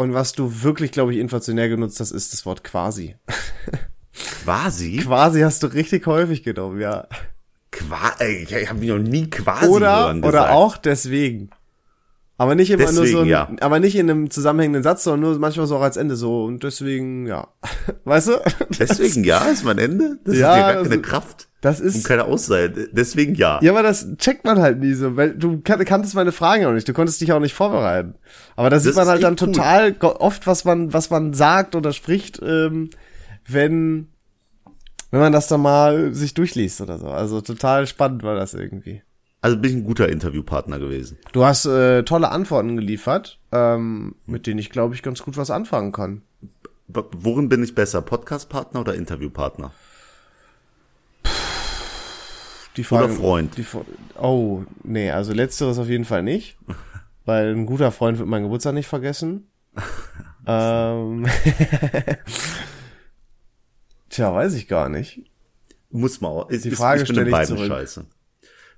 [0.00, 3.16] Und was du wirklich, glaube ich, inflationär genutzt hast, ist das Wort quasi.
[4.44, 4.96] Quasi?
[4.96, 7.06] Quasi hast du richtig häufig genommen, ja.
[7.70, 11.50] Qua ich habe mich noch nie quasi Oder, oder auch deswegen.
[12.38, 13.50] Aber nicht immer nur so, Deswegen, ein, ja.
[13.60, 16.64] aber nicht in einem zusammenhängenden Satz, sondern nur manchmal so auch als Ende so und
[16.64, 17.48] deswegen, ja.
[18.04, 18.42] Weißt du?
[18.78, 20.18] Deswegen ja, ist mein Ende.
[20.24, 22.88] Das Ja, ist ja gar keine also- Kraft Das und ist, keine Aussage.
[22.92, 23.58] Deswegen ja.
[23.62, 26.72] ja, aber das checkt man halt nie so, weil du kan kanntest meine Fragen auch
[26.72, 28.14] nicht, du konntest dich auch nicht vorbereiten.
[28.56, 29.52] Aber da sieht man halt dann cool.
[29.52, 32.90] total oft, was man, was man sagt oder spricht, ähm,
[33.46, 34.08] wenn,
[35.10, 37.08] wenn man das dann mal sich durchliest oder so.
[37.08, 39.02] Also total spannend war das irgendwie.
[39.42, 41.18] Also bin ich ein guter Interviewpartner gewesen.
[41.32, 45.50] Du hast äh, tolle Antworten geliefert, ähm, mit denen ich glaube ich ganz gut was
[45.50, 46.22] anfangen kann.
[46.88, 48.02] Worin bin ich besser?
[48.02, 49.72] Podcastpartner oder Interviewpartner?
[52.76, 53.56] Die Frage, Oder Freund.
[53.56, 53.64] Die,
[54.18, 56.56] oh, nee, also letzteres auf jeden Fall nicht.
[57.24, 59.48] weil ein guter Freund wird meinen Geburtstag nicht vergessen.
[60.46, 61.26] ähm,
[64.08, 65.22] Tja, weiß ich gar nicht.
[65.90, 66.50] Muss man auch.
[66.50, 68.06] Ist, Die ist- Frage ich bin in beiden scheiße.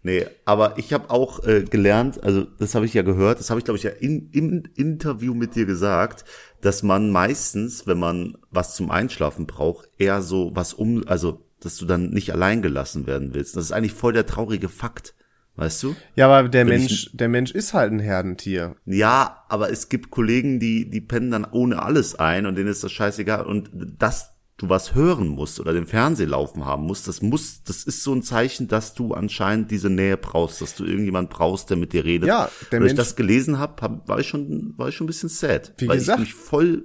[0.05, 3.61] Nee, aber ich habe auch äh, gelernt, also das habe ich ja gehört, das habe
[3.61, 6.25] ich glaube ich ja in, im Interview mit dir gesagt,
[6.61, 11.77] dass man meistens, wenn man was zum Einschlafen braucht, eher so was um, also dass
[11.77, 13.57] du dann nicht allein gelassen werden willst.
[13.57, 15.15] Das ist eigentlich voll der traurige Fakt,
[15.57, 15.97] weißt du?
[16.17, 18.77] Ja, aber der Wenn Mensch, der Mensch ist halt ein Herdentier.
[18.87, 22.85] Ja, aber es gibt Kollegen, die, die pennen dann ohne alles ein und denen ist
[22.85, 23.47] das scheißegal.
[23.47, 27.83] Und dass du was hören musst oder den Fernseher laufen haben musst, das muss, das
[27.83, 31.77] ist so ein Zeichen, dass du anscheinend diese Nähe brauchst, dass du irgendjemand brauchst, der
[31.77, 32.29] mit dir redet.
[32.29, 35.09] Ja, der ich Mensch- das gelesen habe, hab, war ich schon, war ich schon ein
[35.09, 35.73] bisschen sad.
[35.79, 36.21] Wie weil gesagt.
[36.21, 36.85] ich mich voll,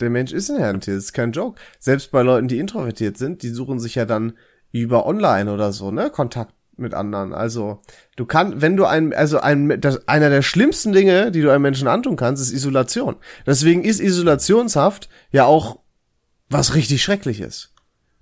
[0.00, 1.60] Der Mensch ist ein Herdentier, das ist kein Joke.
[1.78, 4.34] Selbst bei Leuten, die introvertiert sind, die suchen sich ja dann
[4.72, 7.32] über online oder so, ne, Kontakt mit anderen.
[7.32, 7.80] Also,
[8.16, 11.62] du kannst, wenn du ein, also ein, das, einer der schlimmsten Dinge, die du einem
[11.62, 13.16] Menschen antun kannst, ist Isolation.
[13.46, 15.80] Deswegen ist Isolationshaft ja auch
[16.48, 17.72] was richtig Schreckliches.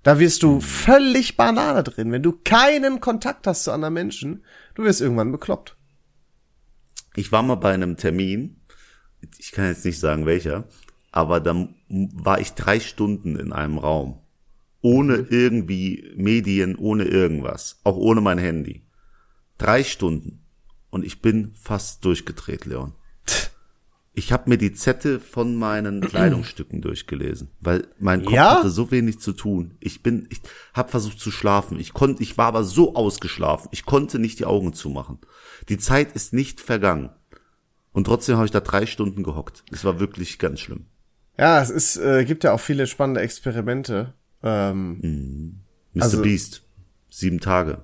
[0.03, 2.11] Da wirst du völlig Banane drin.
[2.11, 4.43] Wenn du keinen Kontakt hast zu anderen Menschen,
[4.75, 5.75] du wirst irgendwann bekloppt.
[7.15, 8.61] ich war mal bei einem Termin,
[9.39, 10.65] ich kann jetzt nicht sagen welcher,
[11.15, 14.19] aber dann war ich drei Stunden in einem Raum.
[14.81, 15.27] Ohne Mhm.
[15.31, 17.79] irgendwie Medien, ohne irgendwas.
[17.83, 18.85] Auch ohne mein Handy.
[19.57, 20.45] Drei Stunden.
[20.91, 22.93] Und ich bin fast durchgedreht, Leon.
[24.17, 28.57] Ich habe mir die Zettel von meinen Kleidungsstücken durchgelesen, weil mein Kopf Ja?
[28.57, 29.75] hatte so wenig zu tun.
[29.79, 30.39] Ich bin, ich
[30.73, 31.79] habe versucht zu schlafen.
[31.79, 33.69] Ich konnte, ich war aber so ausgeschlafen.
[33.71, 35.19] Ich konnte nicht die Augen zumachen.
[35.69, 37.09] Die Zeit ist nicht vergangen.
[37.91, 39.63] Und trotzdem habe ich da drei Stunden gehockt.
[39.71, 40.85] Es war wirklich ganz schlimm.
[41.37, 44.13] Ja, es ist, äh, gibt ja auch viele spannende Experimente.
[44.43, 45.59] Ähm,
[45.93, 46.03] Mr.
[46.03, 46.61] Also- Beast.
[47.09, 47.79] Sieben Tage.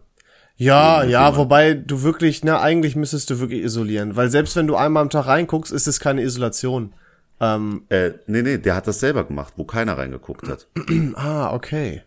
[0.57, 1.37] Ja, Ja, Film.
[1.37, 5.09] wobei du wirklich, ne, eigentlich müsstest du wirklich isolieren, weil selbst wenn du einmal am
[5.09, 6.93] Tag reinguckst, ist es keine Isolation.
[7.39, 10.67] Ähm, Äh, nee, nee, der hat das selber gemacht, wo keiner reingeguckt hat.
[11.15, 12.03] ah, okay.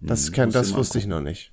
[0.00, 1.52] Das, kenn, musst das wusste ich noch nicht.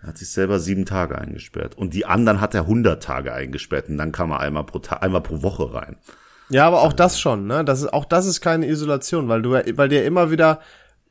[0.00, 1.76] Er hat sich selber sieben Tage eingesperrt.
[1.76, 3.88] Und die anderen hat er hundert Tage eingesperrt.
[3.88, 5.96] Und dann kam er einmal pro, Ta einmal pro Woche rein.
[6.48, 7.64] Ja, aber auch das schon, ne?
[7.64, 10.60] Das ist, auch das ist keine Isolation, weil du, weil dir immer wieder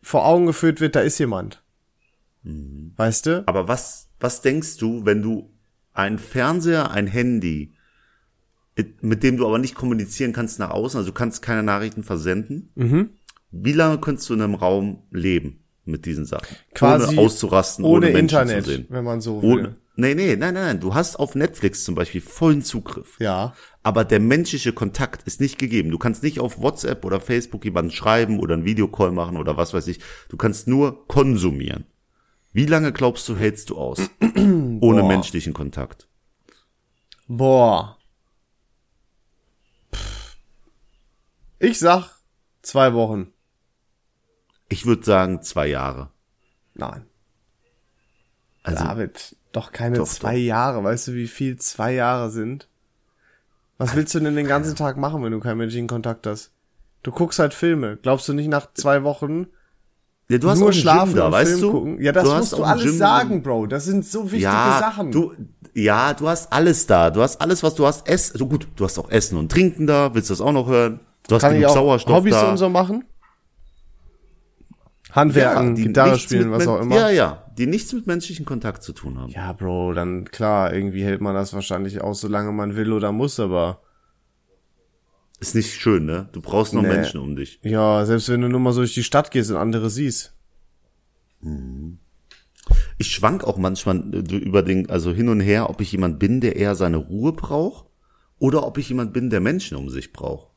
[0.02, 1.62] vor Augen geführt wird, da ist jemand.
[2.44, 3.44] Weißt du?
[3.48, 5.50] Aber was, was denkst du, wenn du
[5.94, 7.74] ein Fernseher, ein Handy,
[9.02, 12.70] mit dem du aber nicht kommunizieren kannst nach außen, also du kannst keine Nachrichten versenden?
[12.76, 13.10] Mhm.
[13.52, 16.56] Wie lange könntest du in einem Raum leben mit diesen Sachen?
[16.74, 19.50] Quasi ohne auszurasten, Ohne, ohne, Internet, wenn man so will.
[19.50, 20.80] Ohne, nee, nee, nein, nein, nein.
[20.80, 23.20] Du hast auf Netflix zum Beispiel vollen Zugriff.
[23.20, 23.54] Ja.
[23.84, 25.92] Aber der menschliche Kontakt ist nicht gegeben.
[25.92, 29.74] Du kannst nicht auf WhatsApp oder Facebook jemanden schreiben oder einen Videocall machen oder was
[29.74, 30.00] weiß ich.
[30.30, 31.86] Du kannst nur konsumieren.
[32.52, 34.00] Wie lange glaubst du, hältst du aus?
[34.22, 35.08] Ohne Boah.
[35.08, 36.08] menschlichen Kontakt.
[37.28, 37.98] Boah.
[39.94, 40.38] Pff.
[41.60, 42.12] Ich sag
[42.62, 43.34] zwei Wochen.
[44.70, 46.12] Ich würde sagen zwei Jahre.
[46.74, 47.06] Nein.
[48.64, 50.42] Also, David, doch keine Doch, zwei doch.
[50.42, 50.84] Jahre.
[50.84, 52.68] Weißt du, wie viel zwei Jahre sind?
[53.78, 56.52] Was willst du denn den ganzen Tag machen, wenn du keinen menschlichen Kontakt hast?
[57.04, 57.98] Du guckst halt Filme.
[58.02, 59.48] Glaubst du nicht nach zwei Wochen
[60.28, 61.72] ja, du hast nur auch schlafen da, weißt Film du?
[61.72, 62.02] gucken?
[62.02, 62.98] Ja, das du musst du alles Gym.
[62.98, 63.68] sagen, Bro.
[63.68, 65.12] Das sind so wichtige ja, Sachen.
[65.12, 65.34] Du,
[65.76, 67.12] ja, du hast alles da.
[67.12, 68.08] Du hast alles, was du hast.
[68.08, 70.16] Ess, so gut, du hast auch Essen und Trinken da.
[70.16, 71.00] Willst du das auch noch hören?
[71.28, 72.50] Du hast Kann ich genug auch Sauerstoff Hobbys da.
[72.50, 73.04] und so machen?
[75.12, 76.96] Handwerken, die Gitarre spielen, was auch immer.
[76.96, 79.32] Ja, ja, die nichts mit menschlichem Kontakt zu tun haben.
[79.32, 83.40] Ja, Bro, dann klar, irgendwie hält man das wahrscheinlich aus, solange man will oder muss,
[83.40, 83.82] aber
[85.40, 86.30] Ist nicht schön, ne?
[86.32, 86.88] Du brauchst noch Nee.
[86.90, 87.60] Menschen um dich.
[87.64, 90.34] ja, selbst wenn du nur mal so durch die Stadt gehst und andere siehst.
[92.98, 96.42] Ich schwank auch manchmal äh, über den, also hin und her, ob ich jemand bin,
[96.42, 97.86] der eher seine Ruhe braucht
[98.40, 100.48] oder ob ich jemand bin, der Menschen um sich braucht.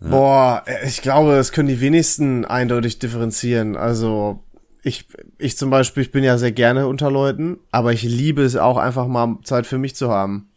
[0.00, 3.76] Boah, äh, ich glaube, das können die wenigsten eindeutig differenzieren.
[3.76, 4.42] Also
[4.82, 5.06] ich,
[5.38, 8.76] ich zum Beispiel, ich bin ja sehr gerne unter Leuten, aber ich liebe es auch
[8.76, 10.48] einfach mal Zeit für mich zu haben.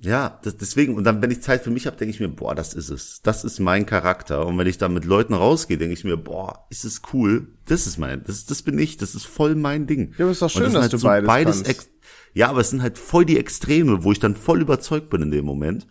[0.00, 2.54] Ja, das, deswegen, und dann, wenn ich Zeit für mich habe, denke ich mir, boah,
[2.54, 3.20] das ist es.
[3.22, 4.46] Das ist mein Charakter.
[4.46, 7.48] Und wenn ich dann mit Leuten rausgehe, denke ich mir, boah, ist es cool.
[7.66, 10.14] Das ist mein, das, das bin ich, das ist voll mein Ding.
[10.16, 11.68] Ja, aber ist doch schön, das dass du beides kannst.
[11.68, 11.90] Ex
[12.34, 15.30] ja, aber es sind halt voll die Extreme, wo ich dann voll überzeugt bin in
[15.32, 15.88] dem Moment.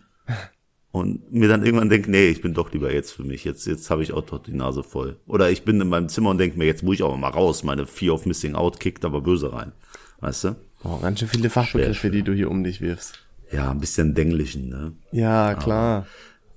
[0.90, 3.44] Und mir dann irgendwann denke, nee, ich bin doch lieber jetzt für mich.
[3.44, 5.16] Jetzt, jetzt habe ich auch doch die Nase voll.
[5.26, 7.62] Oder ich bin in meinem Zimmer und denke mir, jetzt muss ich auch mal raus.
[7.62, 9.72] Meine Fear of Missing Out kickt aber böse rein.
[10.20, 10.56] Weißt du?
[10.82, 13.18] Boah, ganz schön viele Fachbegriffe, die du hier um dich wirfst.
[13.52, 14.92] Ja, ein bisschen Denglischen, ne?
[15.12, 16.06] Ja, klar.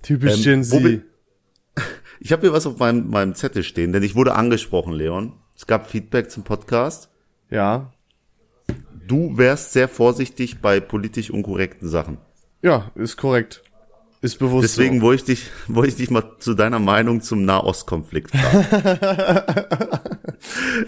[0.01, 0.81] Typisch Ähm, Gen Z.
[0.83, 1.03] bin-
[2.19, 5.33] Ich habe hier was auf meinem, meinem Zettel stehen, denn ich wurde angesprochen, Leon.
[5.57, 7.09] Es gab Feedback zum Podcast.
[7.49, 7.91] Ja.
[9.07, 12.17] Du wärst sehr vorsichtig bei politisch unkorrekten Sachen.
[12.61, 13.63] Ja, ist korrekt.
[14.23, 15.01] Ist bewusst Deswegen so.
[15.07, 18.99] wollte ich dich, wollte ich dich mal zu deiner Meinung zum Nahostkonflikt fragen.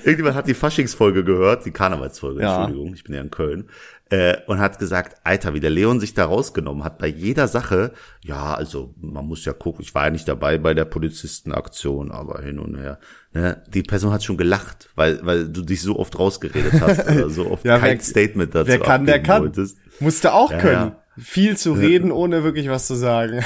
[0.04, 2.58] Irgendjemand hat die Faschingsfolge gehört, die Karnevalsfolge, Ja.
[2.65, 3.69] Entschuldigung, ich bin ja in Köln,
[4.10, 7.93] äh, und hat gesagt, Alter, wie der Leon sich da rausgenommen hat bei jeder Sache.
[8.24, 12.41] Ja, also man muss ja gucken, ich war ja nicht dabei bei der Polizistenaktion, aber
[12.41, 13.00] hin und her.
[13.34, 13.63] Ne?
[13.74, 17.50] Die Person hat schon gelacht, weil, weil du dich so oft rausgeredet hast oder so
[17.50, 19.41] oft Ja, kein wer- Statement dazu Wer kann, der kann.
[19.43, 19.78] wolltest.
[20.00, 20.74] Musste auch Ja, können.
[20.89, 21.03] ja.
[21.17, 23.43] Viel zu reden, ohne wirklich was zu sagen.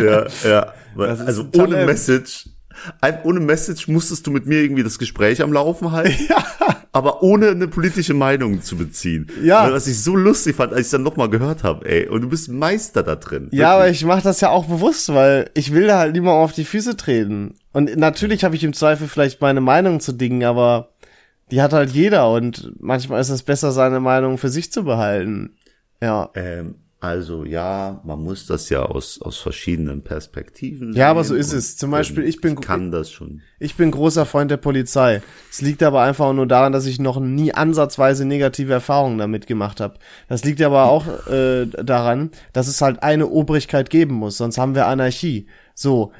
[0.00, 0.74] Ja, ja.
[0.96, 1.86] Also ohne.
[1.86, 2.48] Message.
[3.24, 6.28] Ohne Message musstest du mit mir irgendwie das Gespräch am Laufen halten.
[6.92, 9.26] Aber ohne eine politische Meinung zu beziehen.
[9.42, 9.72] Ja.
[9.72, 12.08] Was ich so lustig fand, als ich dann nochmal gehört habe, ey.
[12.08, 13.48] Und du bist Meister da drin.
[13.50, 14.02] Ja, aber Wirklich.
[14.02, 16.96] ich mache das ja auch bewusst, weil ich will da halt niemand auf die Füße
[16.96, 17.54] treten.
[17.72, 20.90] Und natürlich habe ich im Zweifel vielleicht meine Meinung zu Dingen, aber
[21.50, 25.56] die hat halt jeder und manchmal ist es besser, seine Meinung für sich zu behalten.
[26.00, 26.30] Ja.
[26.34, 31.52] Ähm, also ja, man muss das ja aus, aus verschiedenen Perspektiven Ja, aber so ist
[31.52, 31.76] es.
[31.76, 33.42] Zum Beispiel, ich bin- kann das schon.
[33.58, 35.22] Ich bin großer Freund der Polizei.
[35.50, 39.80] Es liegt aber einfach nur daran, dass ich noch nie ansatzweise negative Erfahrungen damit gemacht
[39.80, 39.94] habe.
[40.28, 44.74] Das liegt aber auch äh, daran, dass es halt eine Obrigkeit geben muss, sonst haben
[44.74, 45.46] wir Anarchie.
[45.74, 46.12] So,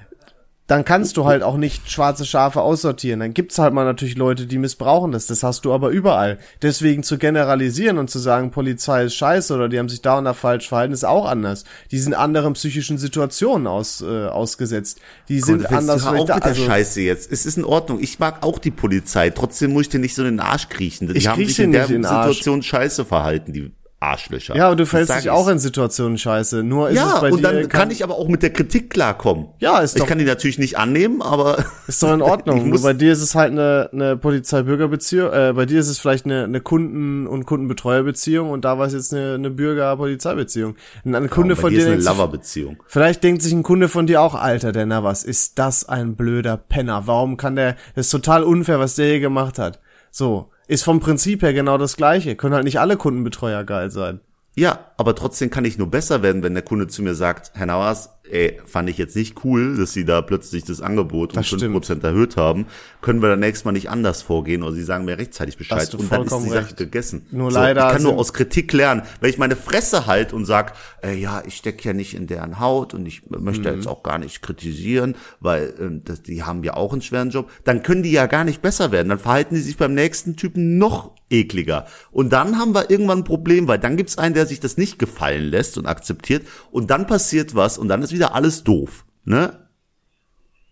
[0.66, 3.20] dann kannst du halt auch nicht schwarze Schafe aussortieren.
[3.20, 5.27] Dann gibt's halt mal natürlich Leute, die missbrauchen das.
[5.27, 6.38] Das hast du aber überall.
[6.62, 10.24] Deswegen zu generalisieren und zu sagen, Polizei ist scheiße oder die haben sich da und
[10.24, 11.64] da falsch verhalten, ist auch anders.
[11.90, 15.00] Die sind anderen psychischen Situationen aus, äh, ausgesetzt.
[15.29, 16.35] Die sind Und du anders auf da.
[16.37, 17.31] mit der Also, Scheiße jetzt.
[17.31, 18.00] Es ist in Ordnung.
[18.00, 19.29] Ich mag auch die Polizei.
[19.29, 21.09] Trotzdem muss ich dir nicht so in den Arsch kriechen.
[21.09, 21.87] Die Ich haben sich dir in der.
[21.87, 23.70] Situation scheiße verhalten, die
[24.05, 24.55] Arschlöcher.
[24.57, 25.31] Ja, aber du fällst dich ich.
[25.31, 26.62] auch in Situationen scheiße.
[26.62, 28.90] Nur ist es Ja, bei und dir dann kann ich aber auch mit der Kritik
[28.90, 29.47] klarkommen.
[29.59, 32.69] Ja, ist Ich doch- kann die natürlich nicht annehmen, aber ist doch in ich Ordnung.
[32.69, 35.33] Nur bei dir ist es halt eine, eine Polizei-Bürger-Beziehung.
[35.33, 38.93] Äh, bei dir ist es vielleicht eine, eine Kunden- und Kundenbetreuer-Beziehung und da war es
[38.93, 40.77] jetzt eine, eine Bürger-Polizei-Beziehung.
[41.05, 42.83] Und ein Kunde bei von dir dir ist eine Lover-Beziehung.
[42.87, 46.17] vielleicht denkt sich ein Kunde von dir auch, Alter, der na was, ist das ein
[46.17, 47.07] blöder Penner?
[47.07, 49.81] Warum kann der, das ist total unfair, was der hier gemacht hat.
[50.11, 50.51] So.
[50.66, 52.37] Ist vom Prinzip her genau das Gleiche.
[52.37, 54.20] Können halt nicht alle Kundenbetreuer geil sein.
[54.57, 57.66] Ja, aber trotzdem kann ich nur besser werden, wenn der Kunde zu mir sagt, Herr
[57.66, 61.46] Nauers, ey, fand ich jetzt nicht cool, dass Sie da plötzlich das Angebot um Das
[61.46, 61.62] stimmt.
[61.84, 62.66] 5% erhöht haben.
[63.02, 66.10] Können wir dann nächstes Mal nicht anders vorgehen oder Sie sagen mir rechtzeitig Bescheid und
[66.10, 66.76] dann ist die Sache recht.
[66.76, 67.26] gegessen.
[67.30, 69.02] Nur so, leider Ich kann nur aus Kritik lernen.
[69.20, 72.60] Wenn ich meine Fresse halt und sag, äh, ja, ich stecke ja nicht in deren
[72.60, 73.76] Haut und ich möchte Mhm.
[73.76, 77.50] jetzt auch gar nicht kritisieren, weil ähm, das, die haben ja auch einen schweren Job,
[77.64, 79.08] dann können die ja gar nicht besser werden.
[79.10, 81.87] Dann verhalten die sich beim nächsten Typen noch ekliger.
[82.10, 84.98] Und dann haben wir irgendwann ein Problem, weil dann gibt's einen, der sich das nicht
[84.98, 89.04] gefallen lässt und akzeptiert und dann passiert was und dann ist wieder alles doof.
[89.24, 89.68] Ne?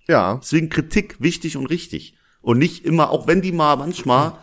[0.06, 0.36] Ja.
[0.42, 2.16] Deswegen Kritik wichtig und richtig.
[2.40, 4.34] Und nicht immer, auch wenn die mal manchmal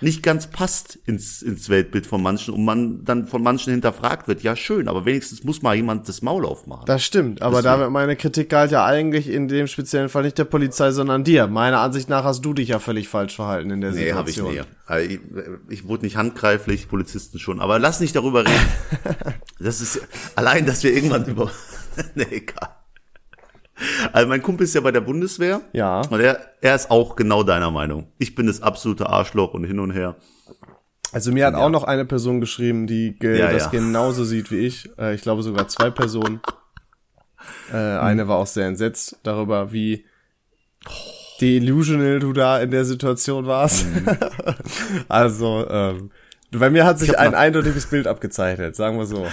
[0.00, 4.42] nicht ganz passt ins, ins Weltbild von manchen und man dann von manchen hinterfragt wird.
[4.42, 6.84] Ja, schön, aber wenigstens muss mal jemand das Maul aufmachen.
[6.86, 7.72] Das stimmt, aber Deswegen.
[7.74, 11.24] da wird meine Kritik galt ja eigentlich in dem speziellen Fall nicht der Polizei, sondern
[11.24, 11.46] dir.
[11.46, 14.36] Meiner Ansicht nach hast du dich ja völlig falsch verhalten in der Nee, habe ich
[14.36, 14.66] Situation.
[14.66, 14.70] nie.
[14.86, 15.20] Also ich,
[15.70, 17.60] ich wurde nicht handgreiflich, Polizisten schon.
[17.60, 18.68] Aber lass nicht darüber reden.
[19.58, 20.00] das ist
[20.34, 21.50] allein, dass wir irgendwann über.
[22.14, 22.68] nee, egal.
[24.12, 25.60] Also mein Kumpel ist ja bei der Bundeswehr.
[25.72, 26.00] Ja.
[26.08, 28.08] Und er, er ist auch genau deiner Meinung.
[28.18, 30.16] Ich bin das absolute Arschloch und hin und her.
[31.12, 33.70] Also mir hat auch noch eine Person geschrieben, die ge Ja, das ja.
[33.70, 34.90] genauso sieht wie ich.
[34.98, 36.40] Äh, ich glaube sogar zwei Personen.
[37.72, 40.04] Äh, eine war auch sehr entsetzt darüber, wie
[41.40, 43.86] delusional du da in der Situation warst.
[45.08, 46.10] also, ähm,
[46.50, 49.26] bei mir hat sich ein eindeutiges Bild abgezeichnet, sagen wir so.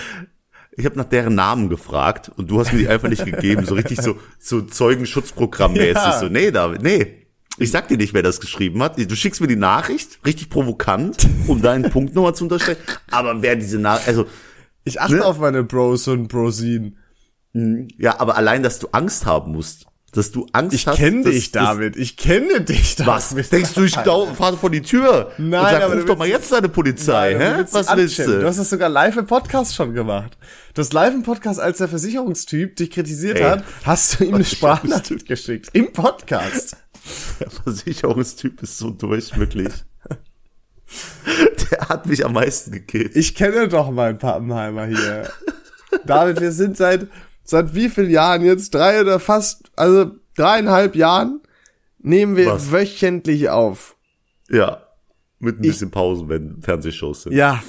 [0.76, 3.66] Ich habe nach deren Namen gefragt und du hast mir die einfach nicht gegeben.
[3.66, 5.94] So richtig so, so Zeugenschutzprogrammmäßig.
[5.96, 6.20] Ja.
[6.20, 7.28] So, nee, David, nee.
[7.60, 8.98] Ich sag dir nicht, wer das geschrieben hat.
[8.98, 12.82] Du schickst mir die Nachricht, richtig provokant, um deinen Punkt nochmal zu unterstreichen.
[13.12, 14.26] Aber wer diese Nachricht, also,
[14.86, 15.26] Ich achte Ne?
[15.26, 16.98] auf meine Bros und Brosinen.
[17.54, 19.86] ja, aber allein, dass du Angst haben musst.
[20.14, 20.98] Dass du Angst Ich hast.
[20.98, 21.96] kenne dass- dich, dass- David.
[21.98, 23.08] Ich kenne dich, David.
[23.14, 23.50] Was?
[23.50, 25.32] Denkst du, ich fahre vor die Tür?
[25.40, 27.64] Nein, und sag, aber ruf doch mal jetzt deine Polizei, Nein, hä?
[27.72, 28.20] Was willst.
[28.20, 28.46] Du du?
[28.48, 30.38] hast das sogar live im Podcast schon gemacht.
[30.76, 33.44] Du hast live im Podcast, als der Versicherungstyp dich kritisiert Ey.
[33.44, 35.70] hat, hast du ihm eine Sprachnachricht geschickt.
[35.74, 36.78] Im Podcast.
[37.40, 39.74] Der Versicherungstyp ist so durch, wirklich.
[41.72, 43.16] Der hat mich am meisten gekillt.
[43.16, 45.30] Ich kenne doch meinen Pappenheimer hier.
[46.06, 47.08] David, wir sind seit,
[47.44, 48.74] seit wie vielen Jahren jetzt?
[48.74, 51.42] Drei oder fast, also dreieinhalb Jahren
[52.00, 52.72] nehmen wir Was?
[52.72, 53.96] wöchentlich auf.
[54.50, 54.84] Ja.
[55.40, 57.34] Mit ein bisschen Pausen, wenn Fernsehshows sind.
[57.34, 57.62] Ja.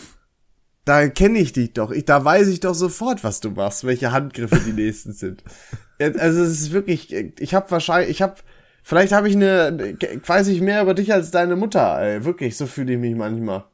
[0.84, 1.90] Da kenne ich dich doch.
[1.90, 5.42] Ich, da weiß ich doch sofort, was du machst, welche Handgriffe die nächsten sind.
[6.00, 8.34] Also es ist wirklich, ich habe wahrscheinlich, ich habe,
[8.82, 12.00] vielleicht habe ich eine, weiß ich mehr über dich als deine Mutter.
[12.00, 12.24] Ey.
[12.24, 13.64] Wirklich, so fühle ich mich manchmal.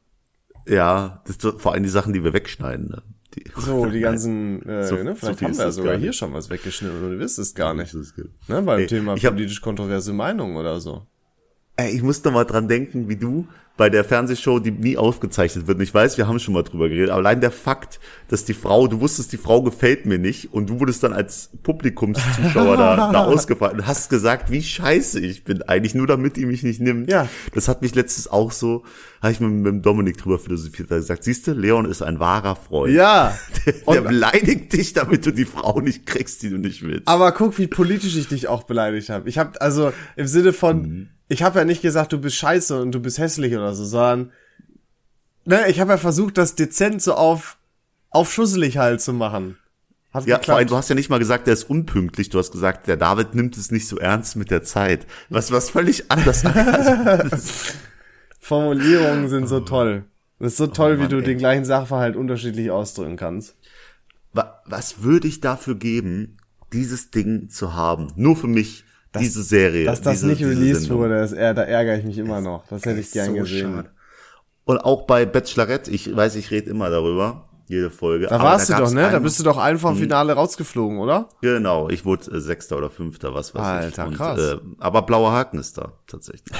[0.67, 2.89] Ja, das ist vor allem die Sachen, die wir wegschneiden.
[2.89, 3.01] Ne?
[3.35, 6.11] Die, So, die ganzen, äh, So- ne, so vielleicht viel haben wir sogar gar hier
[6.13, 7.93] schon was weggeschnitten und du wisst es gar nicht.
[7.93, 11.05] Ne, beim Ey, Thema ich hab- politisch kontroverse Meinung oder so.
[11.77, 15.67] Ey, ich muss noch mal dran denken, wie du bei der Fernsehshow, die nie aufgezeichnet
[15.67, 15.77] wird.
[15.77, 18.53] Und ich weiß, wir haben schon mal drüber geredet, aber allein der Fakt, dass die
[18.53, 22.95] Frau, du wusstest, die Frau gefällt mir nicht und du wurdest dann als Publikumszuschauer da,
[23.11, 26.81] da ausgefragt und hast gesagt, wie scheiße ich bin, eigentlich nur damit die mich nicht
[26.81, 27.09] nimmt.
[27.09, 27.27] Ja.
[27.53, 28.83] Das hat mich letztes auch so,
[29.21, 32.19] habe ich mit, mit dem Dominik drüber philosophiert, da gesagt, siehst du, Leon ist ein
[32.19, 32.93] wahrer Freund.
[32.93, 33.37] Ja.
[33.65, 37.07] Der, der beleidigt dich, damit du die Frau nicht kriegst, die du nicht willst.
[37.07, 39.29] Aber guck, wie politisch ich dich auch beleidigt habe.
[39.29, 41.07] Ich habe also im Sinne von, Mhm.
[41.31, 44.31] Ich habe ja nicht gesagt, du bist scheiße und du bist hässlich oder so, sondern
[45.45, 47.57] ne, ich habe ja versucht, das dezent so auf
[48.09, 49.57] auf schusselig halt zu machen.
[50.13, 50.71] Hat Ja, vor allem, geklappt.
[50.71, 52.27] du hast ja nicht mal gesagt, der ist unpünktlich.
[52.29, 55.07] Du hast gesagt, der David nimmt es nicht so ernst mit der Zeit.
[55.29, 56.43] Was, was völlig anders.
[58.39, 60.03] Formulierungen sind so toll.
[60.39, 61.23] Das ist so toll, wie Oh Mann, du ey.
[61.23, 63.55] den gleichen Sachverhalt unterschiedlich ausdrücken kannst.
[64.33, 66.37] Wa- was würde ich dafür geben,
[66.73, 68.11] dieses Ding zu haben?
[68.15, 68.83] Nur für mich,
[69.19, 69.85] diese Serie.
[69.85, 72.67] Dass das diese, nicht released wurde, das, da ärgere ich mich immer noch.
[72.67, 73.73] Das hätte ich gern so gesehen.
[73.73, 73.89] schade.
[74.63, 78.27] Und auch bei Bachelorette, ich weiß, ich rede immer darüber, jede Folge.
[78.27, 79.09] Da warst du gab's doch, ne?
[79.11, 81.29] Da bist du doch einfach im Finale rausgeflogen, oder?
[81.41, 84.07] Genau, ich wurde äh, Sechster oder Fünfter, was weiß Alter, ich.
[84.09, 84.39] Und, krass.
[84.39, 86.55] Äh, aber blauer Haken ist da, tatsächlich.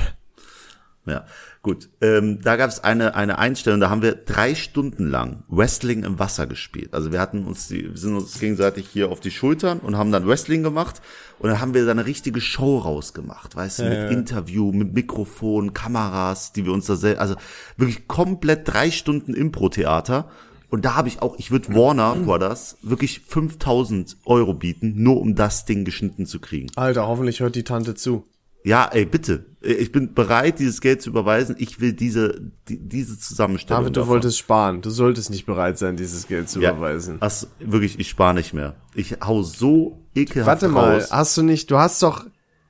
[1.06, 1.26] Ja,
[1.64, 1.90] gut.
[2.00, 6.20] Ähm, da gab es eine, eine Einstellung, da haben wir drei Stunden lang Wrestling im
[6.20, 6.94] Wasser gespielt.
[6.94, 10.12] Also wir hatten uns, die, wir sind uns gegenseitig hier auf die Schultern und haben
[10.12, 11.02] dann Wrestling gemacht.
[11.40, 15.74] Und dann haben wir da eine richtige Show rausgemacht, weißt du, mit Interview, mit Mikrofon,
[15.74, 17.36] Kameras, die wir uns da selbst, also
[17.78, 20.30] wirklich komplett drei Stunden Impro-Theater.
[20.70, 25.36] Und da habe ich auch, ich würde Warner Brothers wirklich 5000 Euro bieten, nur um
[25.36, 26.68] das Ding geschnitten zu kriegen.
[26.76, 28.26] Alter, hoffentlich hört die Tante zu.
[28.64, 29.46] Ja, ey, bitte.
[29.62, 31.56] Ich bin bereit, dieses Geld zu überweisen.
[31.60, 33.84] Ich will diese, die, diese Zusammenstellung.
[33.84, 34.14] David, du davon.
[34.14, 34.82] wolltest sparen.
[34.82, 37.20] Du solltest nicht bereit sein, dieses Geld zu ja, überweisen.
[37.20, 38.76] Das, wirklich, ich spare nicht mehr.
[38.96, 41.12] Ich hau so ekelhaft Warte mal, raus.
[41.12, 42.26] hast du nicht, du hast doch,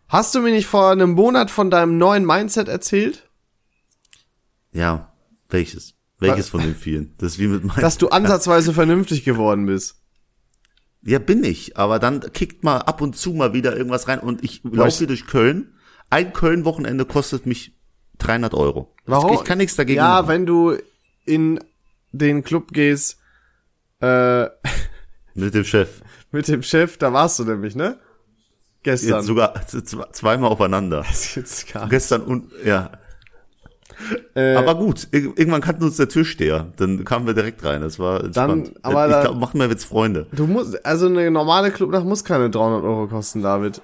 [0.08, 3.30] hast du mir nicht vor einem Monat von deinem neuen Mindset erzählt?
[4.74, 5.14] Ja,
[5.50, 5.96] welches?
[6.20, 7.14] Welches von den vielen?
[7.18, 7.82] Das ist wie mit meinem.
[7.82, 9.96] Dass du ansatzweise vernünftig geworden bist.
[11.04, 11.78] Ja, bin ich.
[11.78, 15.08] Aber dann kickt mal ab und zu mal wieder irgendwas rein und ich laufe hier
[15.08, 15.74] durch Köln.
[16.12, 17.74] Ein Köln-Wochenende kostet mich
[18.20, 18.94] 300 Euro.
[19.06, 19.34] Warum?
[19.34, 20.28] Ich kann nichts dagegen Ja, machen.
[20.28, 20.78] wenn du
[21.26, 21.60] in
[22.12, 23.18] den Club gehst,
[24.02, 24.44] äh,
[25.34, 26.02] Mit dem Chef.
[26.32, 27.98] mit dem Chef, da warst du nämlich, ne?
[28.84, 29.18] Gestern.
[29.20, 29.54] Jetzt sogar
[30.12, 31.06] zweimal aufeinander.
[31.90, 32.92] Gestern und, ja.
[34.36, 36.74] Äh, Aber gut, ir- irgendwann kannte uns der Türsteher.
[36.78, 37.82] Dann kamen wir direkt rein.
[37.82, 38.74] Das war entspannt.
[38.82, 40.26] aber ich da- glaub, machen wir jetzt Freunde.
[40.32, 43.82] Du musst, also eine normale Clubnacht muss keine 300 Euro kosten, David.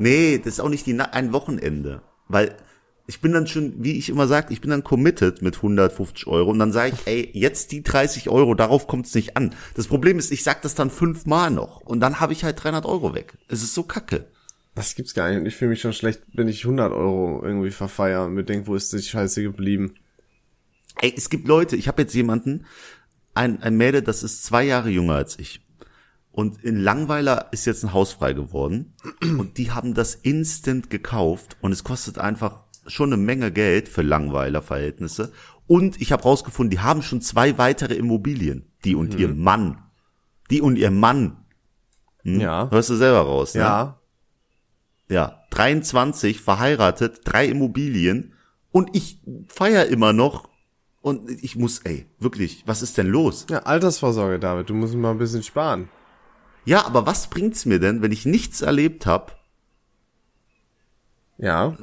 [0.00, 2.02] Nee, das ist auch nicht die Na ein Wochenende.
[2.26, 2.56] Weil
[3.06, 6.50] ich bin dann schon, wie ich immer sage, ich bin dann committed mit 150 Euro
[6.50, 9.54] und dann sage ich, ey, jetzt die 30 Euro, darauf kommt es nicht an.
[9.74, 12.86] Das Problem ist, ich sag das dann fünfmal noch und dann habe ich halt 300
[12.86, 13.36] Euro weg.
[13.48, 14.26] Es ist so kacke.
[14.74, 15.40] Das gibt's gar nicht.
[15.40, 18.68] Und ich fühle mich schon schlecht, wenn ich 100 Euro irgendwie verfeiere und mir denke,
[18.68, 19.96] wo ist die Scheiße geblieben?
[21.00, 22.64] Ey, es gibt Leute, ich habe jetzt jemanden,
[23.34, 25.60] ein, ein Mädel, das ist zwei Jahre jünger als ich.
[26.32, 28.94] Und in Langweiler ist jetzt ein Haus frei geworden.
[29.22, 31.56] Und die haben das instant gekauft.
[31.60, 35.32] Und es kostet einfach schon eine Menge Geld für Langweiler-Verhältnisse.
[35.66, 38.70] Und ich habe rausgefunden, die haben schon zwei weitere Immobilien.
[38.84, 39.78] Die und ihr Mann.
[40.50, 41.44] Die und ihr Mann.
[42.22, 42.40] Hm?
[42.40, 42.70] Ja.
[42.70, 43.60] Hörst du selber raus, ne?
[43.60, 44.00] Ja.
[45.08, 45.44] Ja.
[45.50, 48.34] 23, verheiratet, drei Immobilien.
[48.70, 50.48] Und ich feier immer noch.
[51.02, 53.46] Und ich muss, ey, wirklich, was ist denn los?
[53.48, 54.68] Ja, Altersvorsorge, David.
[54.68, 55.88] Du musst mal ein bisschen sparen.
[56.70, 59.32] Ja, aber was bringt's mir denn, wenn ich nichts erlebt habe?
[61.36, 61.76] Ja.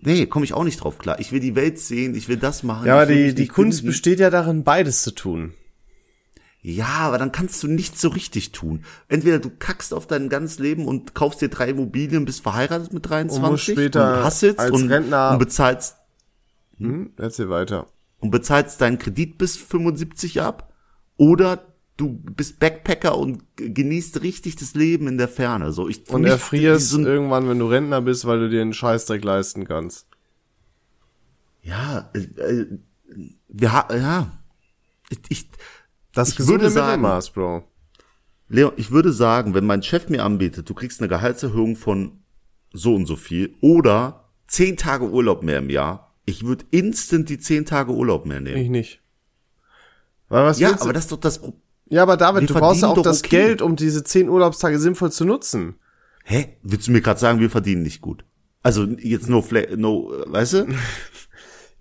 [0.00, 1.20] Nee, komme ich auch nicht drauf klar.
[1.20, 2.86] Ich will die Welt sehen, ich will das machen.
[2.86, 3.88] Ja, aber die, die Kunst binden.
[3.88, 5.52] besteht ja darin, beides zu tun.
[6.62, 8.84] Ja, aber dann kannst du nichts so richtig tun.
[9.08, 13.08] Entweder du kackst auf dein ganzes Leben und kaufst dir drei Immobilien, bist verheiratet mit
[13.08, 15.96] 23 Und und hasselst als und, Rentner- und bezahlst
[16.78, 17.12] Hm?
[17.18, 17.88] Erzähl weiter.
[18.20, 20.72] und bezahlst deinen Kredit bis 75 ab
[21.18, 21.69] oder
[22.00, 25.72] du bist Backpacker und genießt richtig das Leben in der Ferne.
[25.72, 29.66] So ich Und erfrierst irgendwann, wenn du Rentner bist, weil du dir einen Scheißdreck leisten
[29.66, 30.06] kannst.
[31.62, 32.66] Ja, äh, äh,
[33.48, 34.32] wir ha ja.
[35.10, 35.48] Ich, ich,
[36.12, 37.64] Das Ich gesunde würde sagen- Mittelmaß, Bro.
[38.48, 42.18] Leon, ich würde sagen, wenn mein Chef mir anbietet, du kriegst eine Gehaltserhöhung von
[42.72, 47.38] so und so viel oder zehn Tage Urlaub mehr im Jahr, ich würde instant die
[47.38, 48.56] zehn Tage Urlaub mehr nehmen.
[48.56, 49.00] Ich nicht.
[50.28, 51.54] Weil was ja, aber das ist doch das Pro
[51.90, 53.28] ja, aber David, wir du brauchst ja auch das okay.
[53.28, 55.74] Geld, um diese zehn Urlaubstage sinnvoll zu nutzen.
[56.24, 56.56] Hä?
[56.62, 58.24] Willst du mir gerade sagen, wir verdienen nicht gut?
[58.62, 60.66] Also jetzt no fla no, weißt du?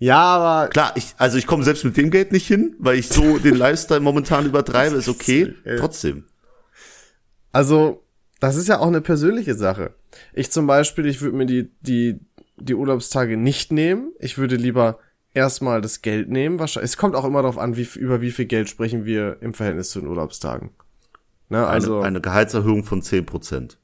[0.01, 3.09] Ja, aber Klar, ich also ich komme selbst mit dem Geld nicht hin, weil ich
[3.09, 5.53] so den Lifestyle momentan übertreibe, ist okay.
[5.77, 6.23] Trotzdem.
[7.51, 8.01] Also,
[8.39, 9.93] das ist ja auch eine persönliche Sache.
[10.33, 12.21] Ich zum Beispiel, ich würde mir die, die,
[12.55, 14.13] die Urlaubstage nicht nehmen.
[14.19, 14.99] Ich würde lieber
[15.33, 16.59] erstmal das Geld nehmen.
[16.59, 16.91] Wahrscheinlich.
[16.91, 19.91] Es kommt auch immer darauf an, wie, über wie viel Geld sprechen wir im Verhältnis
[19.91, 20.71] zu den Urlaubstagen.
[21.49, 23.77] Ne, also, Eine, eine Gehaltserhöhung von 10 Prozent.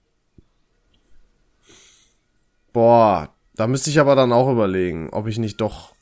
[2.73, 5.95] boah, da müsste ich aber dann auch überlegen, ob ich nicht doch,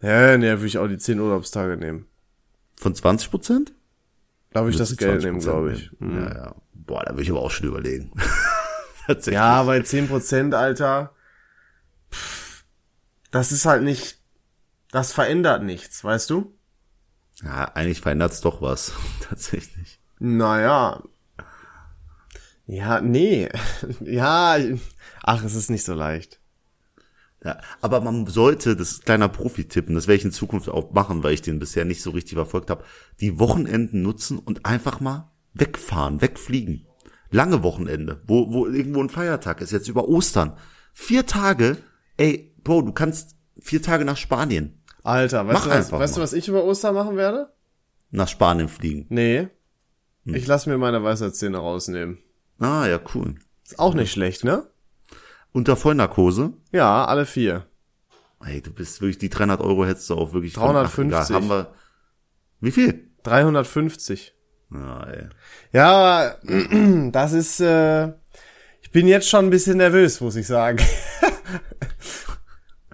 [0.00, 2.06] ja, nee, würde ich auch die 10 Urlaubstage nehmen.
[2.76, 3.72] Von 20 Prozent?
[4.52, 5.90] Da würde ich das Geld 20% nehmen, glaube ich.
[5.98, 6.16] Mhm.
[6.16, 6.54] Ja, ja.
[6.72, 8.12] Boah, da würde ich aber auch schon überlegen.
[9.06, 9.34] Tatsächlich.
[9.34, 11.12] Ja, bei 10%, Alter,
[12.12, 12.64] pff,
[13.32, 14.15] das ist halt nicht,
[14.90, 16.54] das verändert nichts, weißt du?
[17.42, 18.92] Ja, eigentlich verändert's doch was.
[19.28, 20.00] Tatsächlich.
[20.18, 21.02] Naja.
[22.66, 23.48] Ja, nee.
[24.00, 24.56] Ja,
[25.22, 26.40] ach, es ist nicht so leicht.
[27.44, 30.68] Ja, aber man sollte, das ist ein kleiner Profi-Tipp, und das werde ich in Zukunft
[30.68, 32.84] auch machen, weil ich den bisher nicht so richtig verfolgt habe,
[33.20, 36.86] die Wochenenden nutzen und einfach mal wegfahren, wegfliegen.
[37.30, 40.56] Lange Wochenende, wo, wo irgendwo ein Feiertag ist, jetzt über Ostern.
[40.92, 41.76] Vier Tage,
[42.16, 46.20] ey, Bro, du kannst vier Tage nach Spanien, Alter, weißt, Mach du, was, weißt du,
[46.20, 47.52] was ich über Ostern machen werde?
[48.10, 49.06] nach Spanien fliegen.
[49.08, 49.48] Nee.
[50.24, 50.34] Hm.
[50.34, 52.18] Ich lass mir meine Weisheitszähne rausnehmen.
[52.58, 53.34] Ah, ja, cool.
[53.64, 54.66] Ist auch nicht schlecht, ne?
[55.52, 57.66] Unter Vollnarkose, Ja, alle vier.
[58.44, 61.14] ey, du bist wirklich, die 300 Euro hättest du auch wirklich von- 350.
[61.18, 61.74] Ach, egal, haben wir,
[62.60, 63.10] wie viel?
[63.24, 64.34] 350.
[64.72, 65.26] Ja, ey.
[65.72, 66.34] Ja,
[67.12, 68.08] das ist, äh,
[68.82, 70.78] ich bin jetzt schon ein bisschen nervös, muss ich sagen.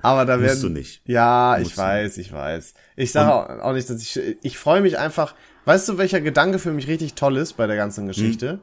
[0.02, 1.02] aber da Musst werden, du nicht.
[1.06, 2.74] Ja, ich Musst du weiß, ich weiß.
[2.96, 5.34] Ich sage auch, nicht, dass ich, ich freue mich einfach,
[5.64, 8.60] weißt du, welcher Gedanke für mich richtig toll ist bei der ganzen Geschichte?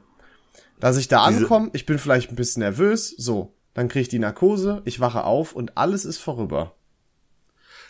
[0.79, 4.09] Dass ich da Diese- ankomme, ich bin vielleicht ein bisschen nervös, so, dann kriege ich
[4.09, 6.75] die Narkose, ich wache auf und alles ist vorüber.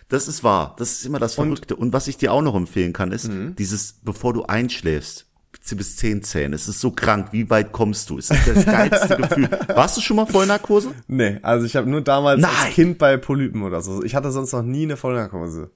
[0.08, 0.76] Das ist wahr.
[0.80, 1.76] Das ist immer das Verrückte.
[1.76, 3.30] Und, was ich dir auch noch empfehlen kann, ist
[3.60, 5.28] dieses, bevor du einschläfst,
[5.76, 6.54] bis zehn zählen.
[6.54, 7.30] Es ist so krank.
[7.32, 8.18] Wie weit kommst du?
[8.18, 9.50] Es ist das geilste Gefühl.
[9.76, 10.92] Warst du schon mal Vollnarkose?
[11.08, 12.52] Nee, also ich habe nur damals Nein.
[12.64, 14.04] als Kind bei Polypen oder so.
[14.04, 15.70] Ich hatte sonst noch nie eine Vollnarkose.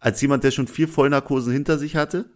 [0.00, 2.26] Als jemand, der schon vier Vollnarkosen hinter sich hatte?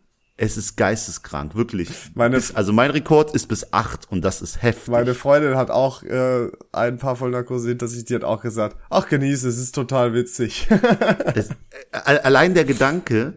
[0.40, 1.90] Es ist geisteskrank, wirklich.
[2.14, 4.88] Meine- bis, also mein Rekord ist bis acht und das ist heftig.
[4.88, 9.08] Meine Freundin hat auch äh, ein paar Vollnarkose hinter sich, die hat auch gesagt, ach
[9.08, 10.68] genieße, es ist total witzig.
[11.34, 11.48] Es,
[11.90, 13.34] äh, allein der Gedanke,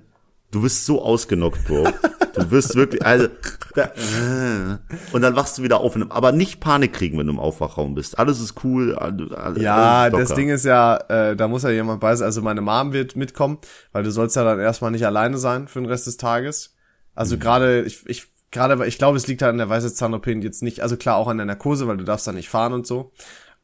[0.52, 1.88] du wirst so ausgenockt, Bro.
[2.34, 3.28] Du wirst wirklich, also,
[3.76, 4.78] da, äh,
[5.12, 8.20] und dann wachst du wieder auf, aber nicht Panik kriegen, wenn du im Aufwachraum bist.
[8.20, 8.96] Alles ist cool.
[8.96, 10.36] Alles, ja, ist das.
[10.36, 12.26] Ding ist ja, äh, da muss ja jemand bei sein.
[12.28, 13.58] Also meine Mom wird mitkommen,
[13.92, 16.76] weil du sollst ja dann erstmal nicht alleine sein für den Rest des Tages.
[17.16, 20.64] Also gerade, ich, ich, gerade, weil ich glaube, es liegt halt an der Weisheitszahn-OP jetzt
[20.64, 23.12] nicht, also klar auch an der Narkose, weil du darfst da nicht fahren und so.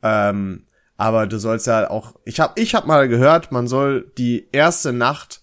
[0.04, 0.66] Ähm,
[0.98, 4.92] Aber du sollst ja auch, ich hab, ich hab mal gehört, man soll die erste
[4.92, 5.42] Nacht,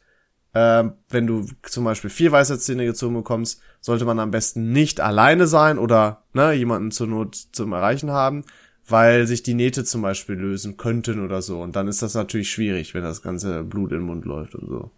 [0.55, 5.47] äh, wenn du zum Beispiel vier Weisheitszähne gezogen bekommst, sollte man am besten nicht alleine
[5.47, 8.45] sein oder ne, jemanden zur Not zum Erreichen haben,
[8.87, 11.61] weil sich die Nähte zum Beispiel lösen könnten oder so.
[11.61, 14.69] Und dann ist das natürlich schwierig, wenn das ganze Blut in den Mund läuft und
[14.69, 14.91] so.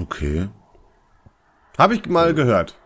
[0.00, 0.48] Okay.
[1.76, 2.78] Habe ich mal gehört.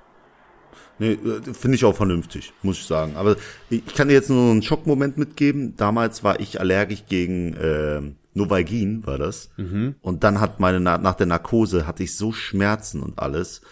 [0.98, 3.16] Nee, äh, finde ich auch vernünftig, muss ich sagen.
[3.16, 3.36] Aber
[3.70, 5.76] ich kann dir jetzt nur einen Schockmoment mitgeben.
[5.76, 8.00] Damals war ich allergisch gegen äh,
[8.34, 9.50] Novalgin, war das.
[9.56, 9.94] Mhm.
[10.00, 13.62] Und dann hat meine, nach der Narkose hatte ich so Schmerzen und alles.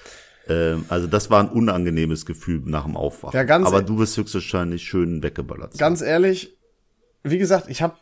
[0.49, 3.37] Ähm, also das war ein unangenehmes Gefühl nach dem Aufwachen.
[3.37, 5.79] Ja, ganz Aber e- du wirst höchstwahrscheinlich schön weggeballert.
[5.79, 6.57] Ganz ehrlich,
[7.23, 7.97] wie gesagt, ich habe,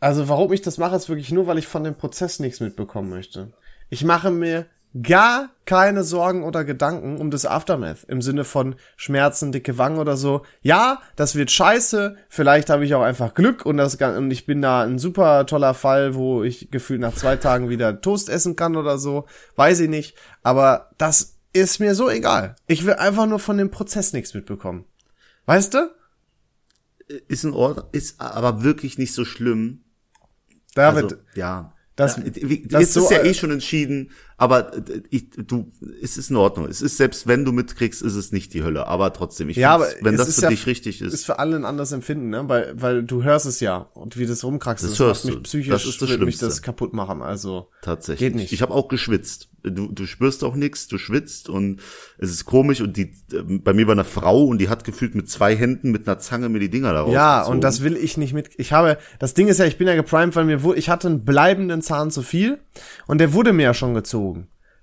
[0.00, 3.10] also warum ich das mache, ist wirklich nur, weil ich von dem Prozess nichts mitbekommen
[3.10, 3.52] möchte.
[3.88, 4.66] Ich mache mir
[5.00, 10.16] gar keine Sorgen oder Gedanken um das Aftermath im Sinne von Schmerzen, dicke Wangen oder
[10.16, 10.42] so.
[10.60, 12.16] Ja, das wird scheiße.
[12.28, 15.72] Vielleicht habe ich auch einfach Glück und das und ich bin da ein super toller
[15.74, 19.26] Fall, wo ich gefühlt nach zwei Tagen wieder Toast essen kann oder so.
[19.56, 20.14] Weiß ich nicht.
[20.42, 22.56] Aber das ist mir so egal.
[22.66, 24.84] Ich will einfach nur von dem Prozess nichts mitbekommen.
[25.46, 25.90] Weißt du?
[27.28, 29.82] Ist in Ordnung, ist aber wirklich nicht so schlimm.
[30.74, 31.72] David, Also, ja.
[31.94, 34.12] Das- ja, das jetzt so, ist ja äh, eh schon entschieden,
[34.42, 35.70] aber äh, ich, du,
[36.02, 36.66] es ist in Ordnung.
[36.66, 38.88] Es ist selbst wenn du mitkriegst, ist es nicht die Hölle.
[38.88, 41.54] Aber trotzdem, ich Ja, aber wenn das für ja- dich richtig ist, ist für alle
[41.54, 42.42] ein anderes Empfinden, ne?
[42.48, 45.42] Weil, weil du hörst es ja und wie das rumkraxelt, Das das, hörst macht mich
[45.44, 46.46] psychisch, Das ist das wird mich Schlimmste.
[46.46, 47.22] das kaputt machen.
[47.22, 48.18] Also tatsächlich.
[48.30, 48.52] geht nicht.
[48.52, 49.48] Ich habe auch geschwitzt.
[49.64, 51.78] Du, du spürst auch nichts, du schwitzt und
[52.18, 55.14] es ist komisch und die äh, bei mir war eine Frau und die hat gefühlt
[55.14, 58.16] mit zwei Händen mit einer Zange mir die Dinger daraus ja, und das will ich
[58.16, 58.50] nicht mit.
[58.56, 61.06] Ich habe, das Ding ist ja, ich bin ja geprimed, weil mir wurde, ich hatte
[61.06, 62.58] einen bleibenden Zahn zu viel
[63.06, 64.31] und der wurde mir ja schon gezogen.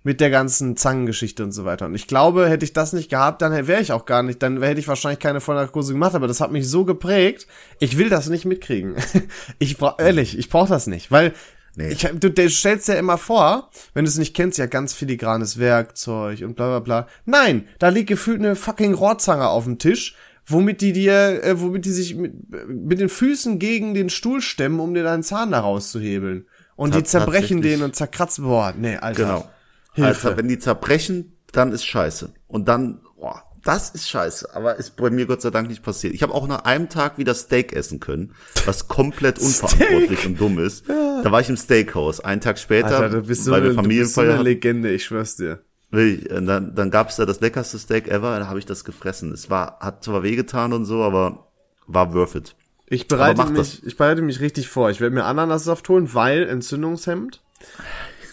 [0.10, 1.86] Mit der ganzen Zangengeschichte und so weiter.
[1.86, 4.60] Und ich glaube, hätte ich das nicht gehabt, dann wäre ich auch gar nicht, dann
[4.60, 7.45] hätte ich wahrscheinlich keine Vollnarkose gemacht, aber das hat mich so geprägt,
[7.80, 8.95] ich will das nicht mitkriegen.
[9.60, 11.34] Ich brauch, ehrlich, ich brauch das nicht, weil
[11.76, 11.89] Nee.
[11.89, 15.60] ich, du, du stellst dir immer vor, wenn du es nicht kennst, ja ganz filigranes
[15.60, 17.07] Werkzeug und bla bla bla.
[17.26, 20.16] Nein, da liegt gefühlt eine fucking Rohrzange auf dem Tisch,
[20.47, 22.34] womit die dir, äh, womit die sich mit,
[22.68, 26.47] mit den Füßen gegen den Stuhl stemmen, um dir deinen Zahn da rauszuhebeln.
[26.76, 28.45] Und die zerbrechen den und zerkratzen.
[28.45, 29.24] Boah, nee, Alter.
[29.24, 29.49] Genau.
[29.93, 30.27] Hilfe.
[30.27, 32.33] Also, wenn die zerbrechen, dann ist scheiße.
[32.47, 34.55] Und dann, boah, das ist scheiße.
[34.55, 36.13] Aber ist bei mir Gott sei Dank nicht passiert.
[36.13, 38.33] Ich habe auch nach einem Tag wieder Steak essen können,
[38.65, 40.87] was komplett unverantwortlich und dumm ist.
[40.87, 42.19] Da war ich im Steakhouse.
[42.21, 44.33] Einen Tag später Alter, du bist so, bei eine, der du bist so Familienfeier.
[44.35, 45.59] eine Legende, ich schwör's dir.
[45.91, 49.33] Und dann, dann gab's da das leckerste Steak ever, da habe ich das gefressen.
[49.33, 51.47] Es war, hat zwar wehgetan und so, aber
[51.87, 52.55] war worth it.
[52.87, 54.89] Ich bereite mich, ich bereite mich richtig vor.
[54.89, 57.41] Ich werde mir Ananassaft holen, weil Entzündungshemd.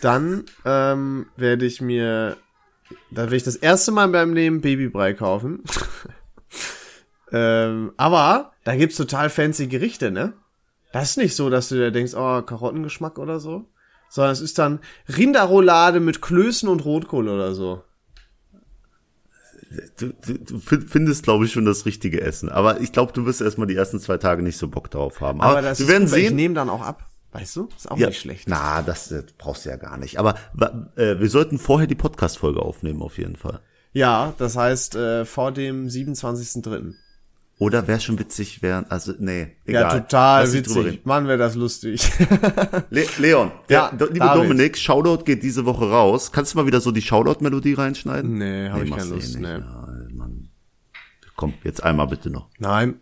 [0.07, 2.36] Dann ähm, werde ich mir,
[3.11, 5.62] da werde ich das erste Mal in meinem Leben Babybrei kaufen.
[7.32, 10.34] ähm, aber da gibt's total fancy Gerichte, ne?
[10.92, 13.64] Das ist nicht so, dass du dir denkst, oh, Karottengeschmack oder so.
[14.09, 14.78] Sondern es ist dann
[15.14, 17.82] Rinderroulade mit Klößen und Rotkohl oder so.
[19.98, 22.48] Du, du, du fin- findest, glaube ich, schon das richtige Essen.
[22.48, 25.40] Aber ich glaube, du wirst erstmal die ersten zwei Tage nicht so Bock drauf haben.
[25.40, 26.36] Aber, das wir werden gut, weil Ich sehen.
[26.36, 27.11] nehme dann auch ab.
[27.37, 27.68] Weißt du?
[27.76, 28.49] Ist auch Ja, nicht schlecht.
[28.49, 30.18] Na, das, äh, brauchst du ja gar nicht.
[30.18, 30.34] Aber
[30.97, 33.61] äh, wir sollten vorher die Podcast-Folge aufnehmen, auf jeden Fall.
[33.93, 36.95] Ja, das heißt, äh, vor dem 27.3.
[37.59, 40.01] Oder wäre schon witzig, wären, also, nee, Ja, egal.
[40.03, 41.07] total Lass witzig.
[41.07, 42.07] Mann, wäre das lustig.
[42.91, 44.43] Le Leon, Ja, der, liebe David.
[44.45, 46.32] Dominik, Shoutout geht diese Woche raus.
[46.32, 48.37] Kannst du mal wieder so die Shoutout-Melodie reinschneiden?
[48.37, 49.41] Nee, hab ich machst keine du Lust, nicht.
[49.41, 49.59] nee.
[49.59, 50.49] Ja, Mann.
[51.34, 52.49] Komm, jetzt einmal bitte noch.
[52.59, 53.01] Nein.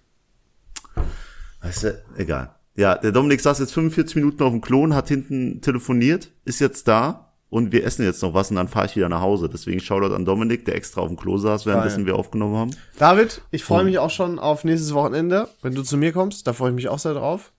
[1.61, 2.55] Weißt du, egal.
[2.77, 6.89] Ja, der Dominik saß jetzt 45 Minuten auf dem Klon, hat hinten telefoniert, ist jetzt
[6.89, 9.49] da und wir essen jetzt noch was und dann fahre ich wieder nach Hause.
[9.49, 12.07] Deswegen Shoutout an Dominik, der extra auf dem Klo saß, währenddessen Geil.
[12.07, 12.71] wir aufgenommen haben.
[12.99, 16.47] David, ich freue mich auch schon auf nächstes Wochenende, wenn du zu mir kommst.
[16.49, 17.53] Da freue ich mich auch sehr drauf.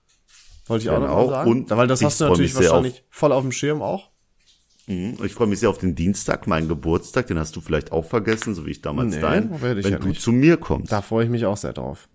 [0.67, 1.51] Wollte ich auch Ja, noch mal sagen.
[1.51, 4.09] Und Weil das hast du natürlich wahrscheinlich voll auf dem Schirm auch.
[4.87, 5.17] Mhm.
[5.23, 8.53] Ich freue mich sehr auf den Dienstag, meinen Geburtstag, den hast du vielleicht auch vergessen,
[8.53, 10.21] so wie ich damals Nee, dein, werde ich wenn ja du nicht.
[10.21, 10.91] zu mir kommst.
[10.91, 12.07] Da freue ich mich auch sehr drauf.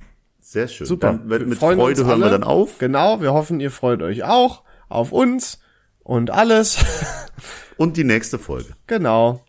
[0.50, 0.84] Sehr schön.
[0.84, 1.12] Super.
[1.12, 2.78] Dann, mit mit Freude hören wir dann auf.
[2.78, 5.60] Genau, wir hoffen, ihr freut euch auch auf uns
[6.02, 6.84] und alles.
[7.76, 8.74] Und die nächste Folge.
[8.88, 9.44] genau.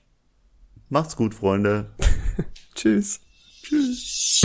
[0.90, 1.88] Macht's gut, Freunde.
[2.76, 3.20] Tschüss.
[3.64, 4.42] Tschüss.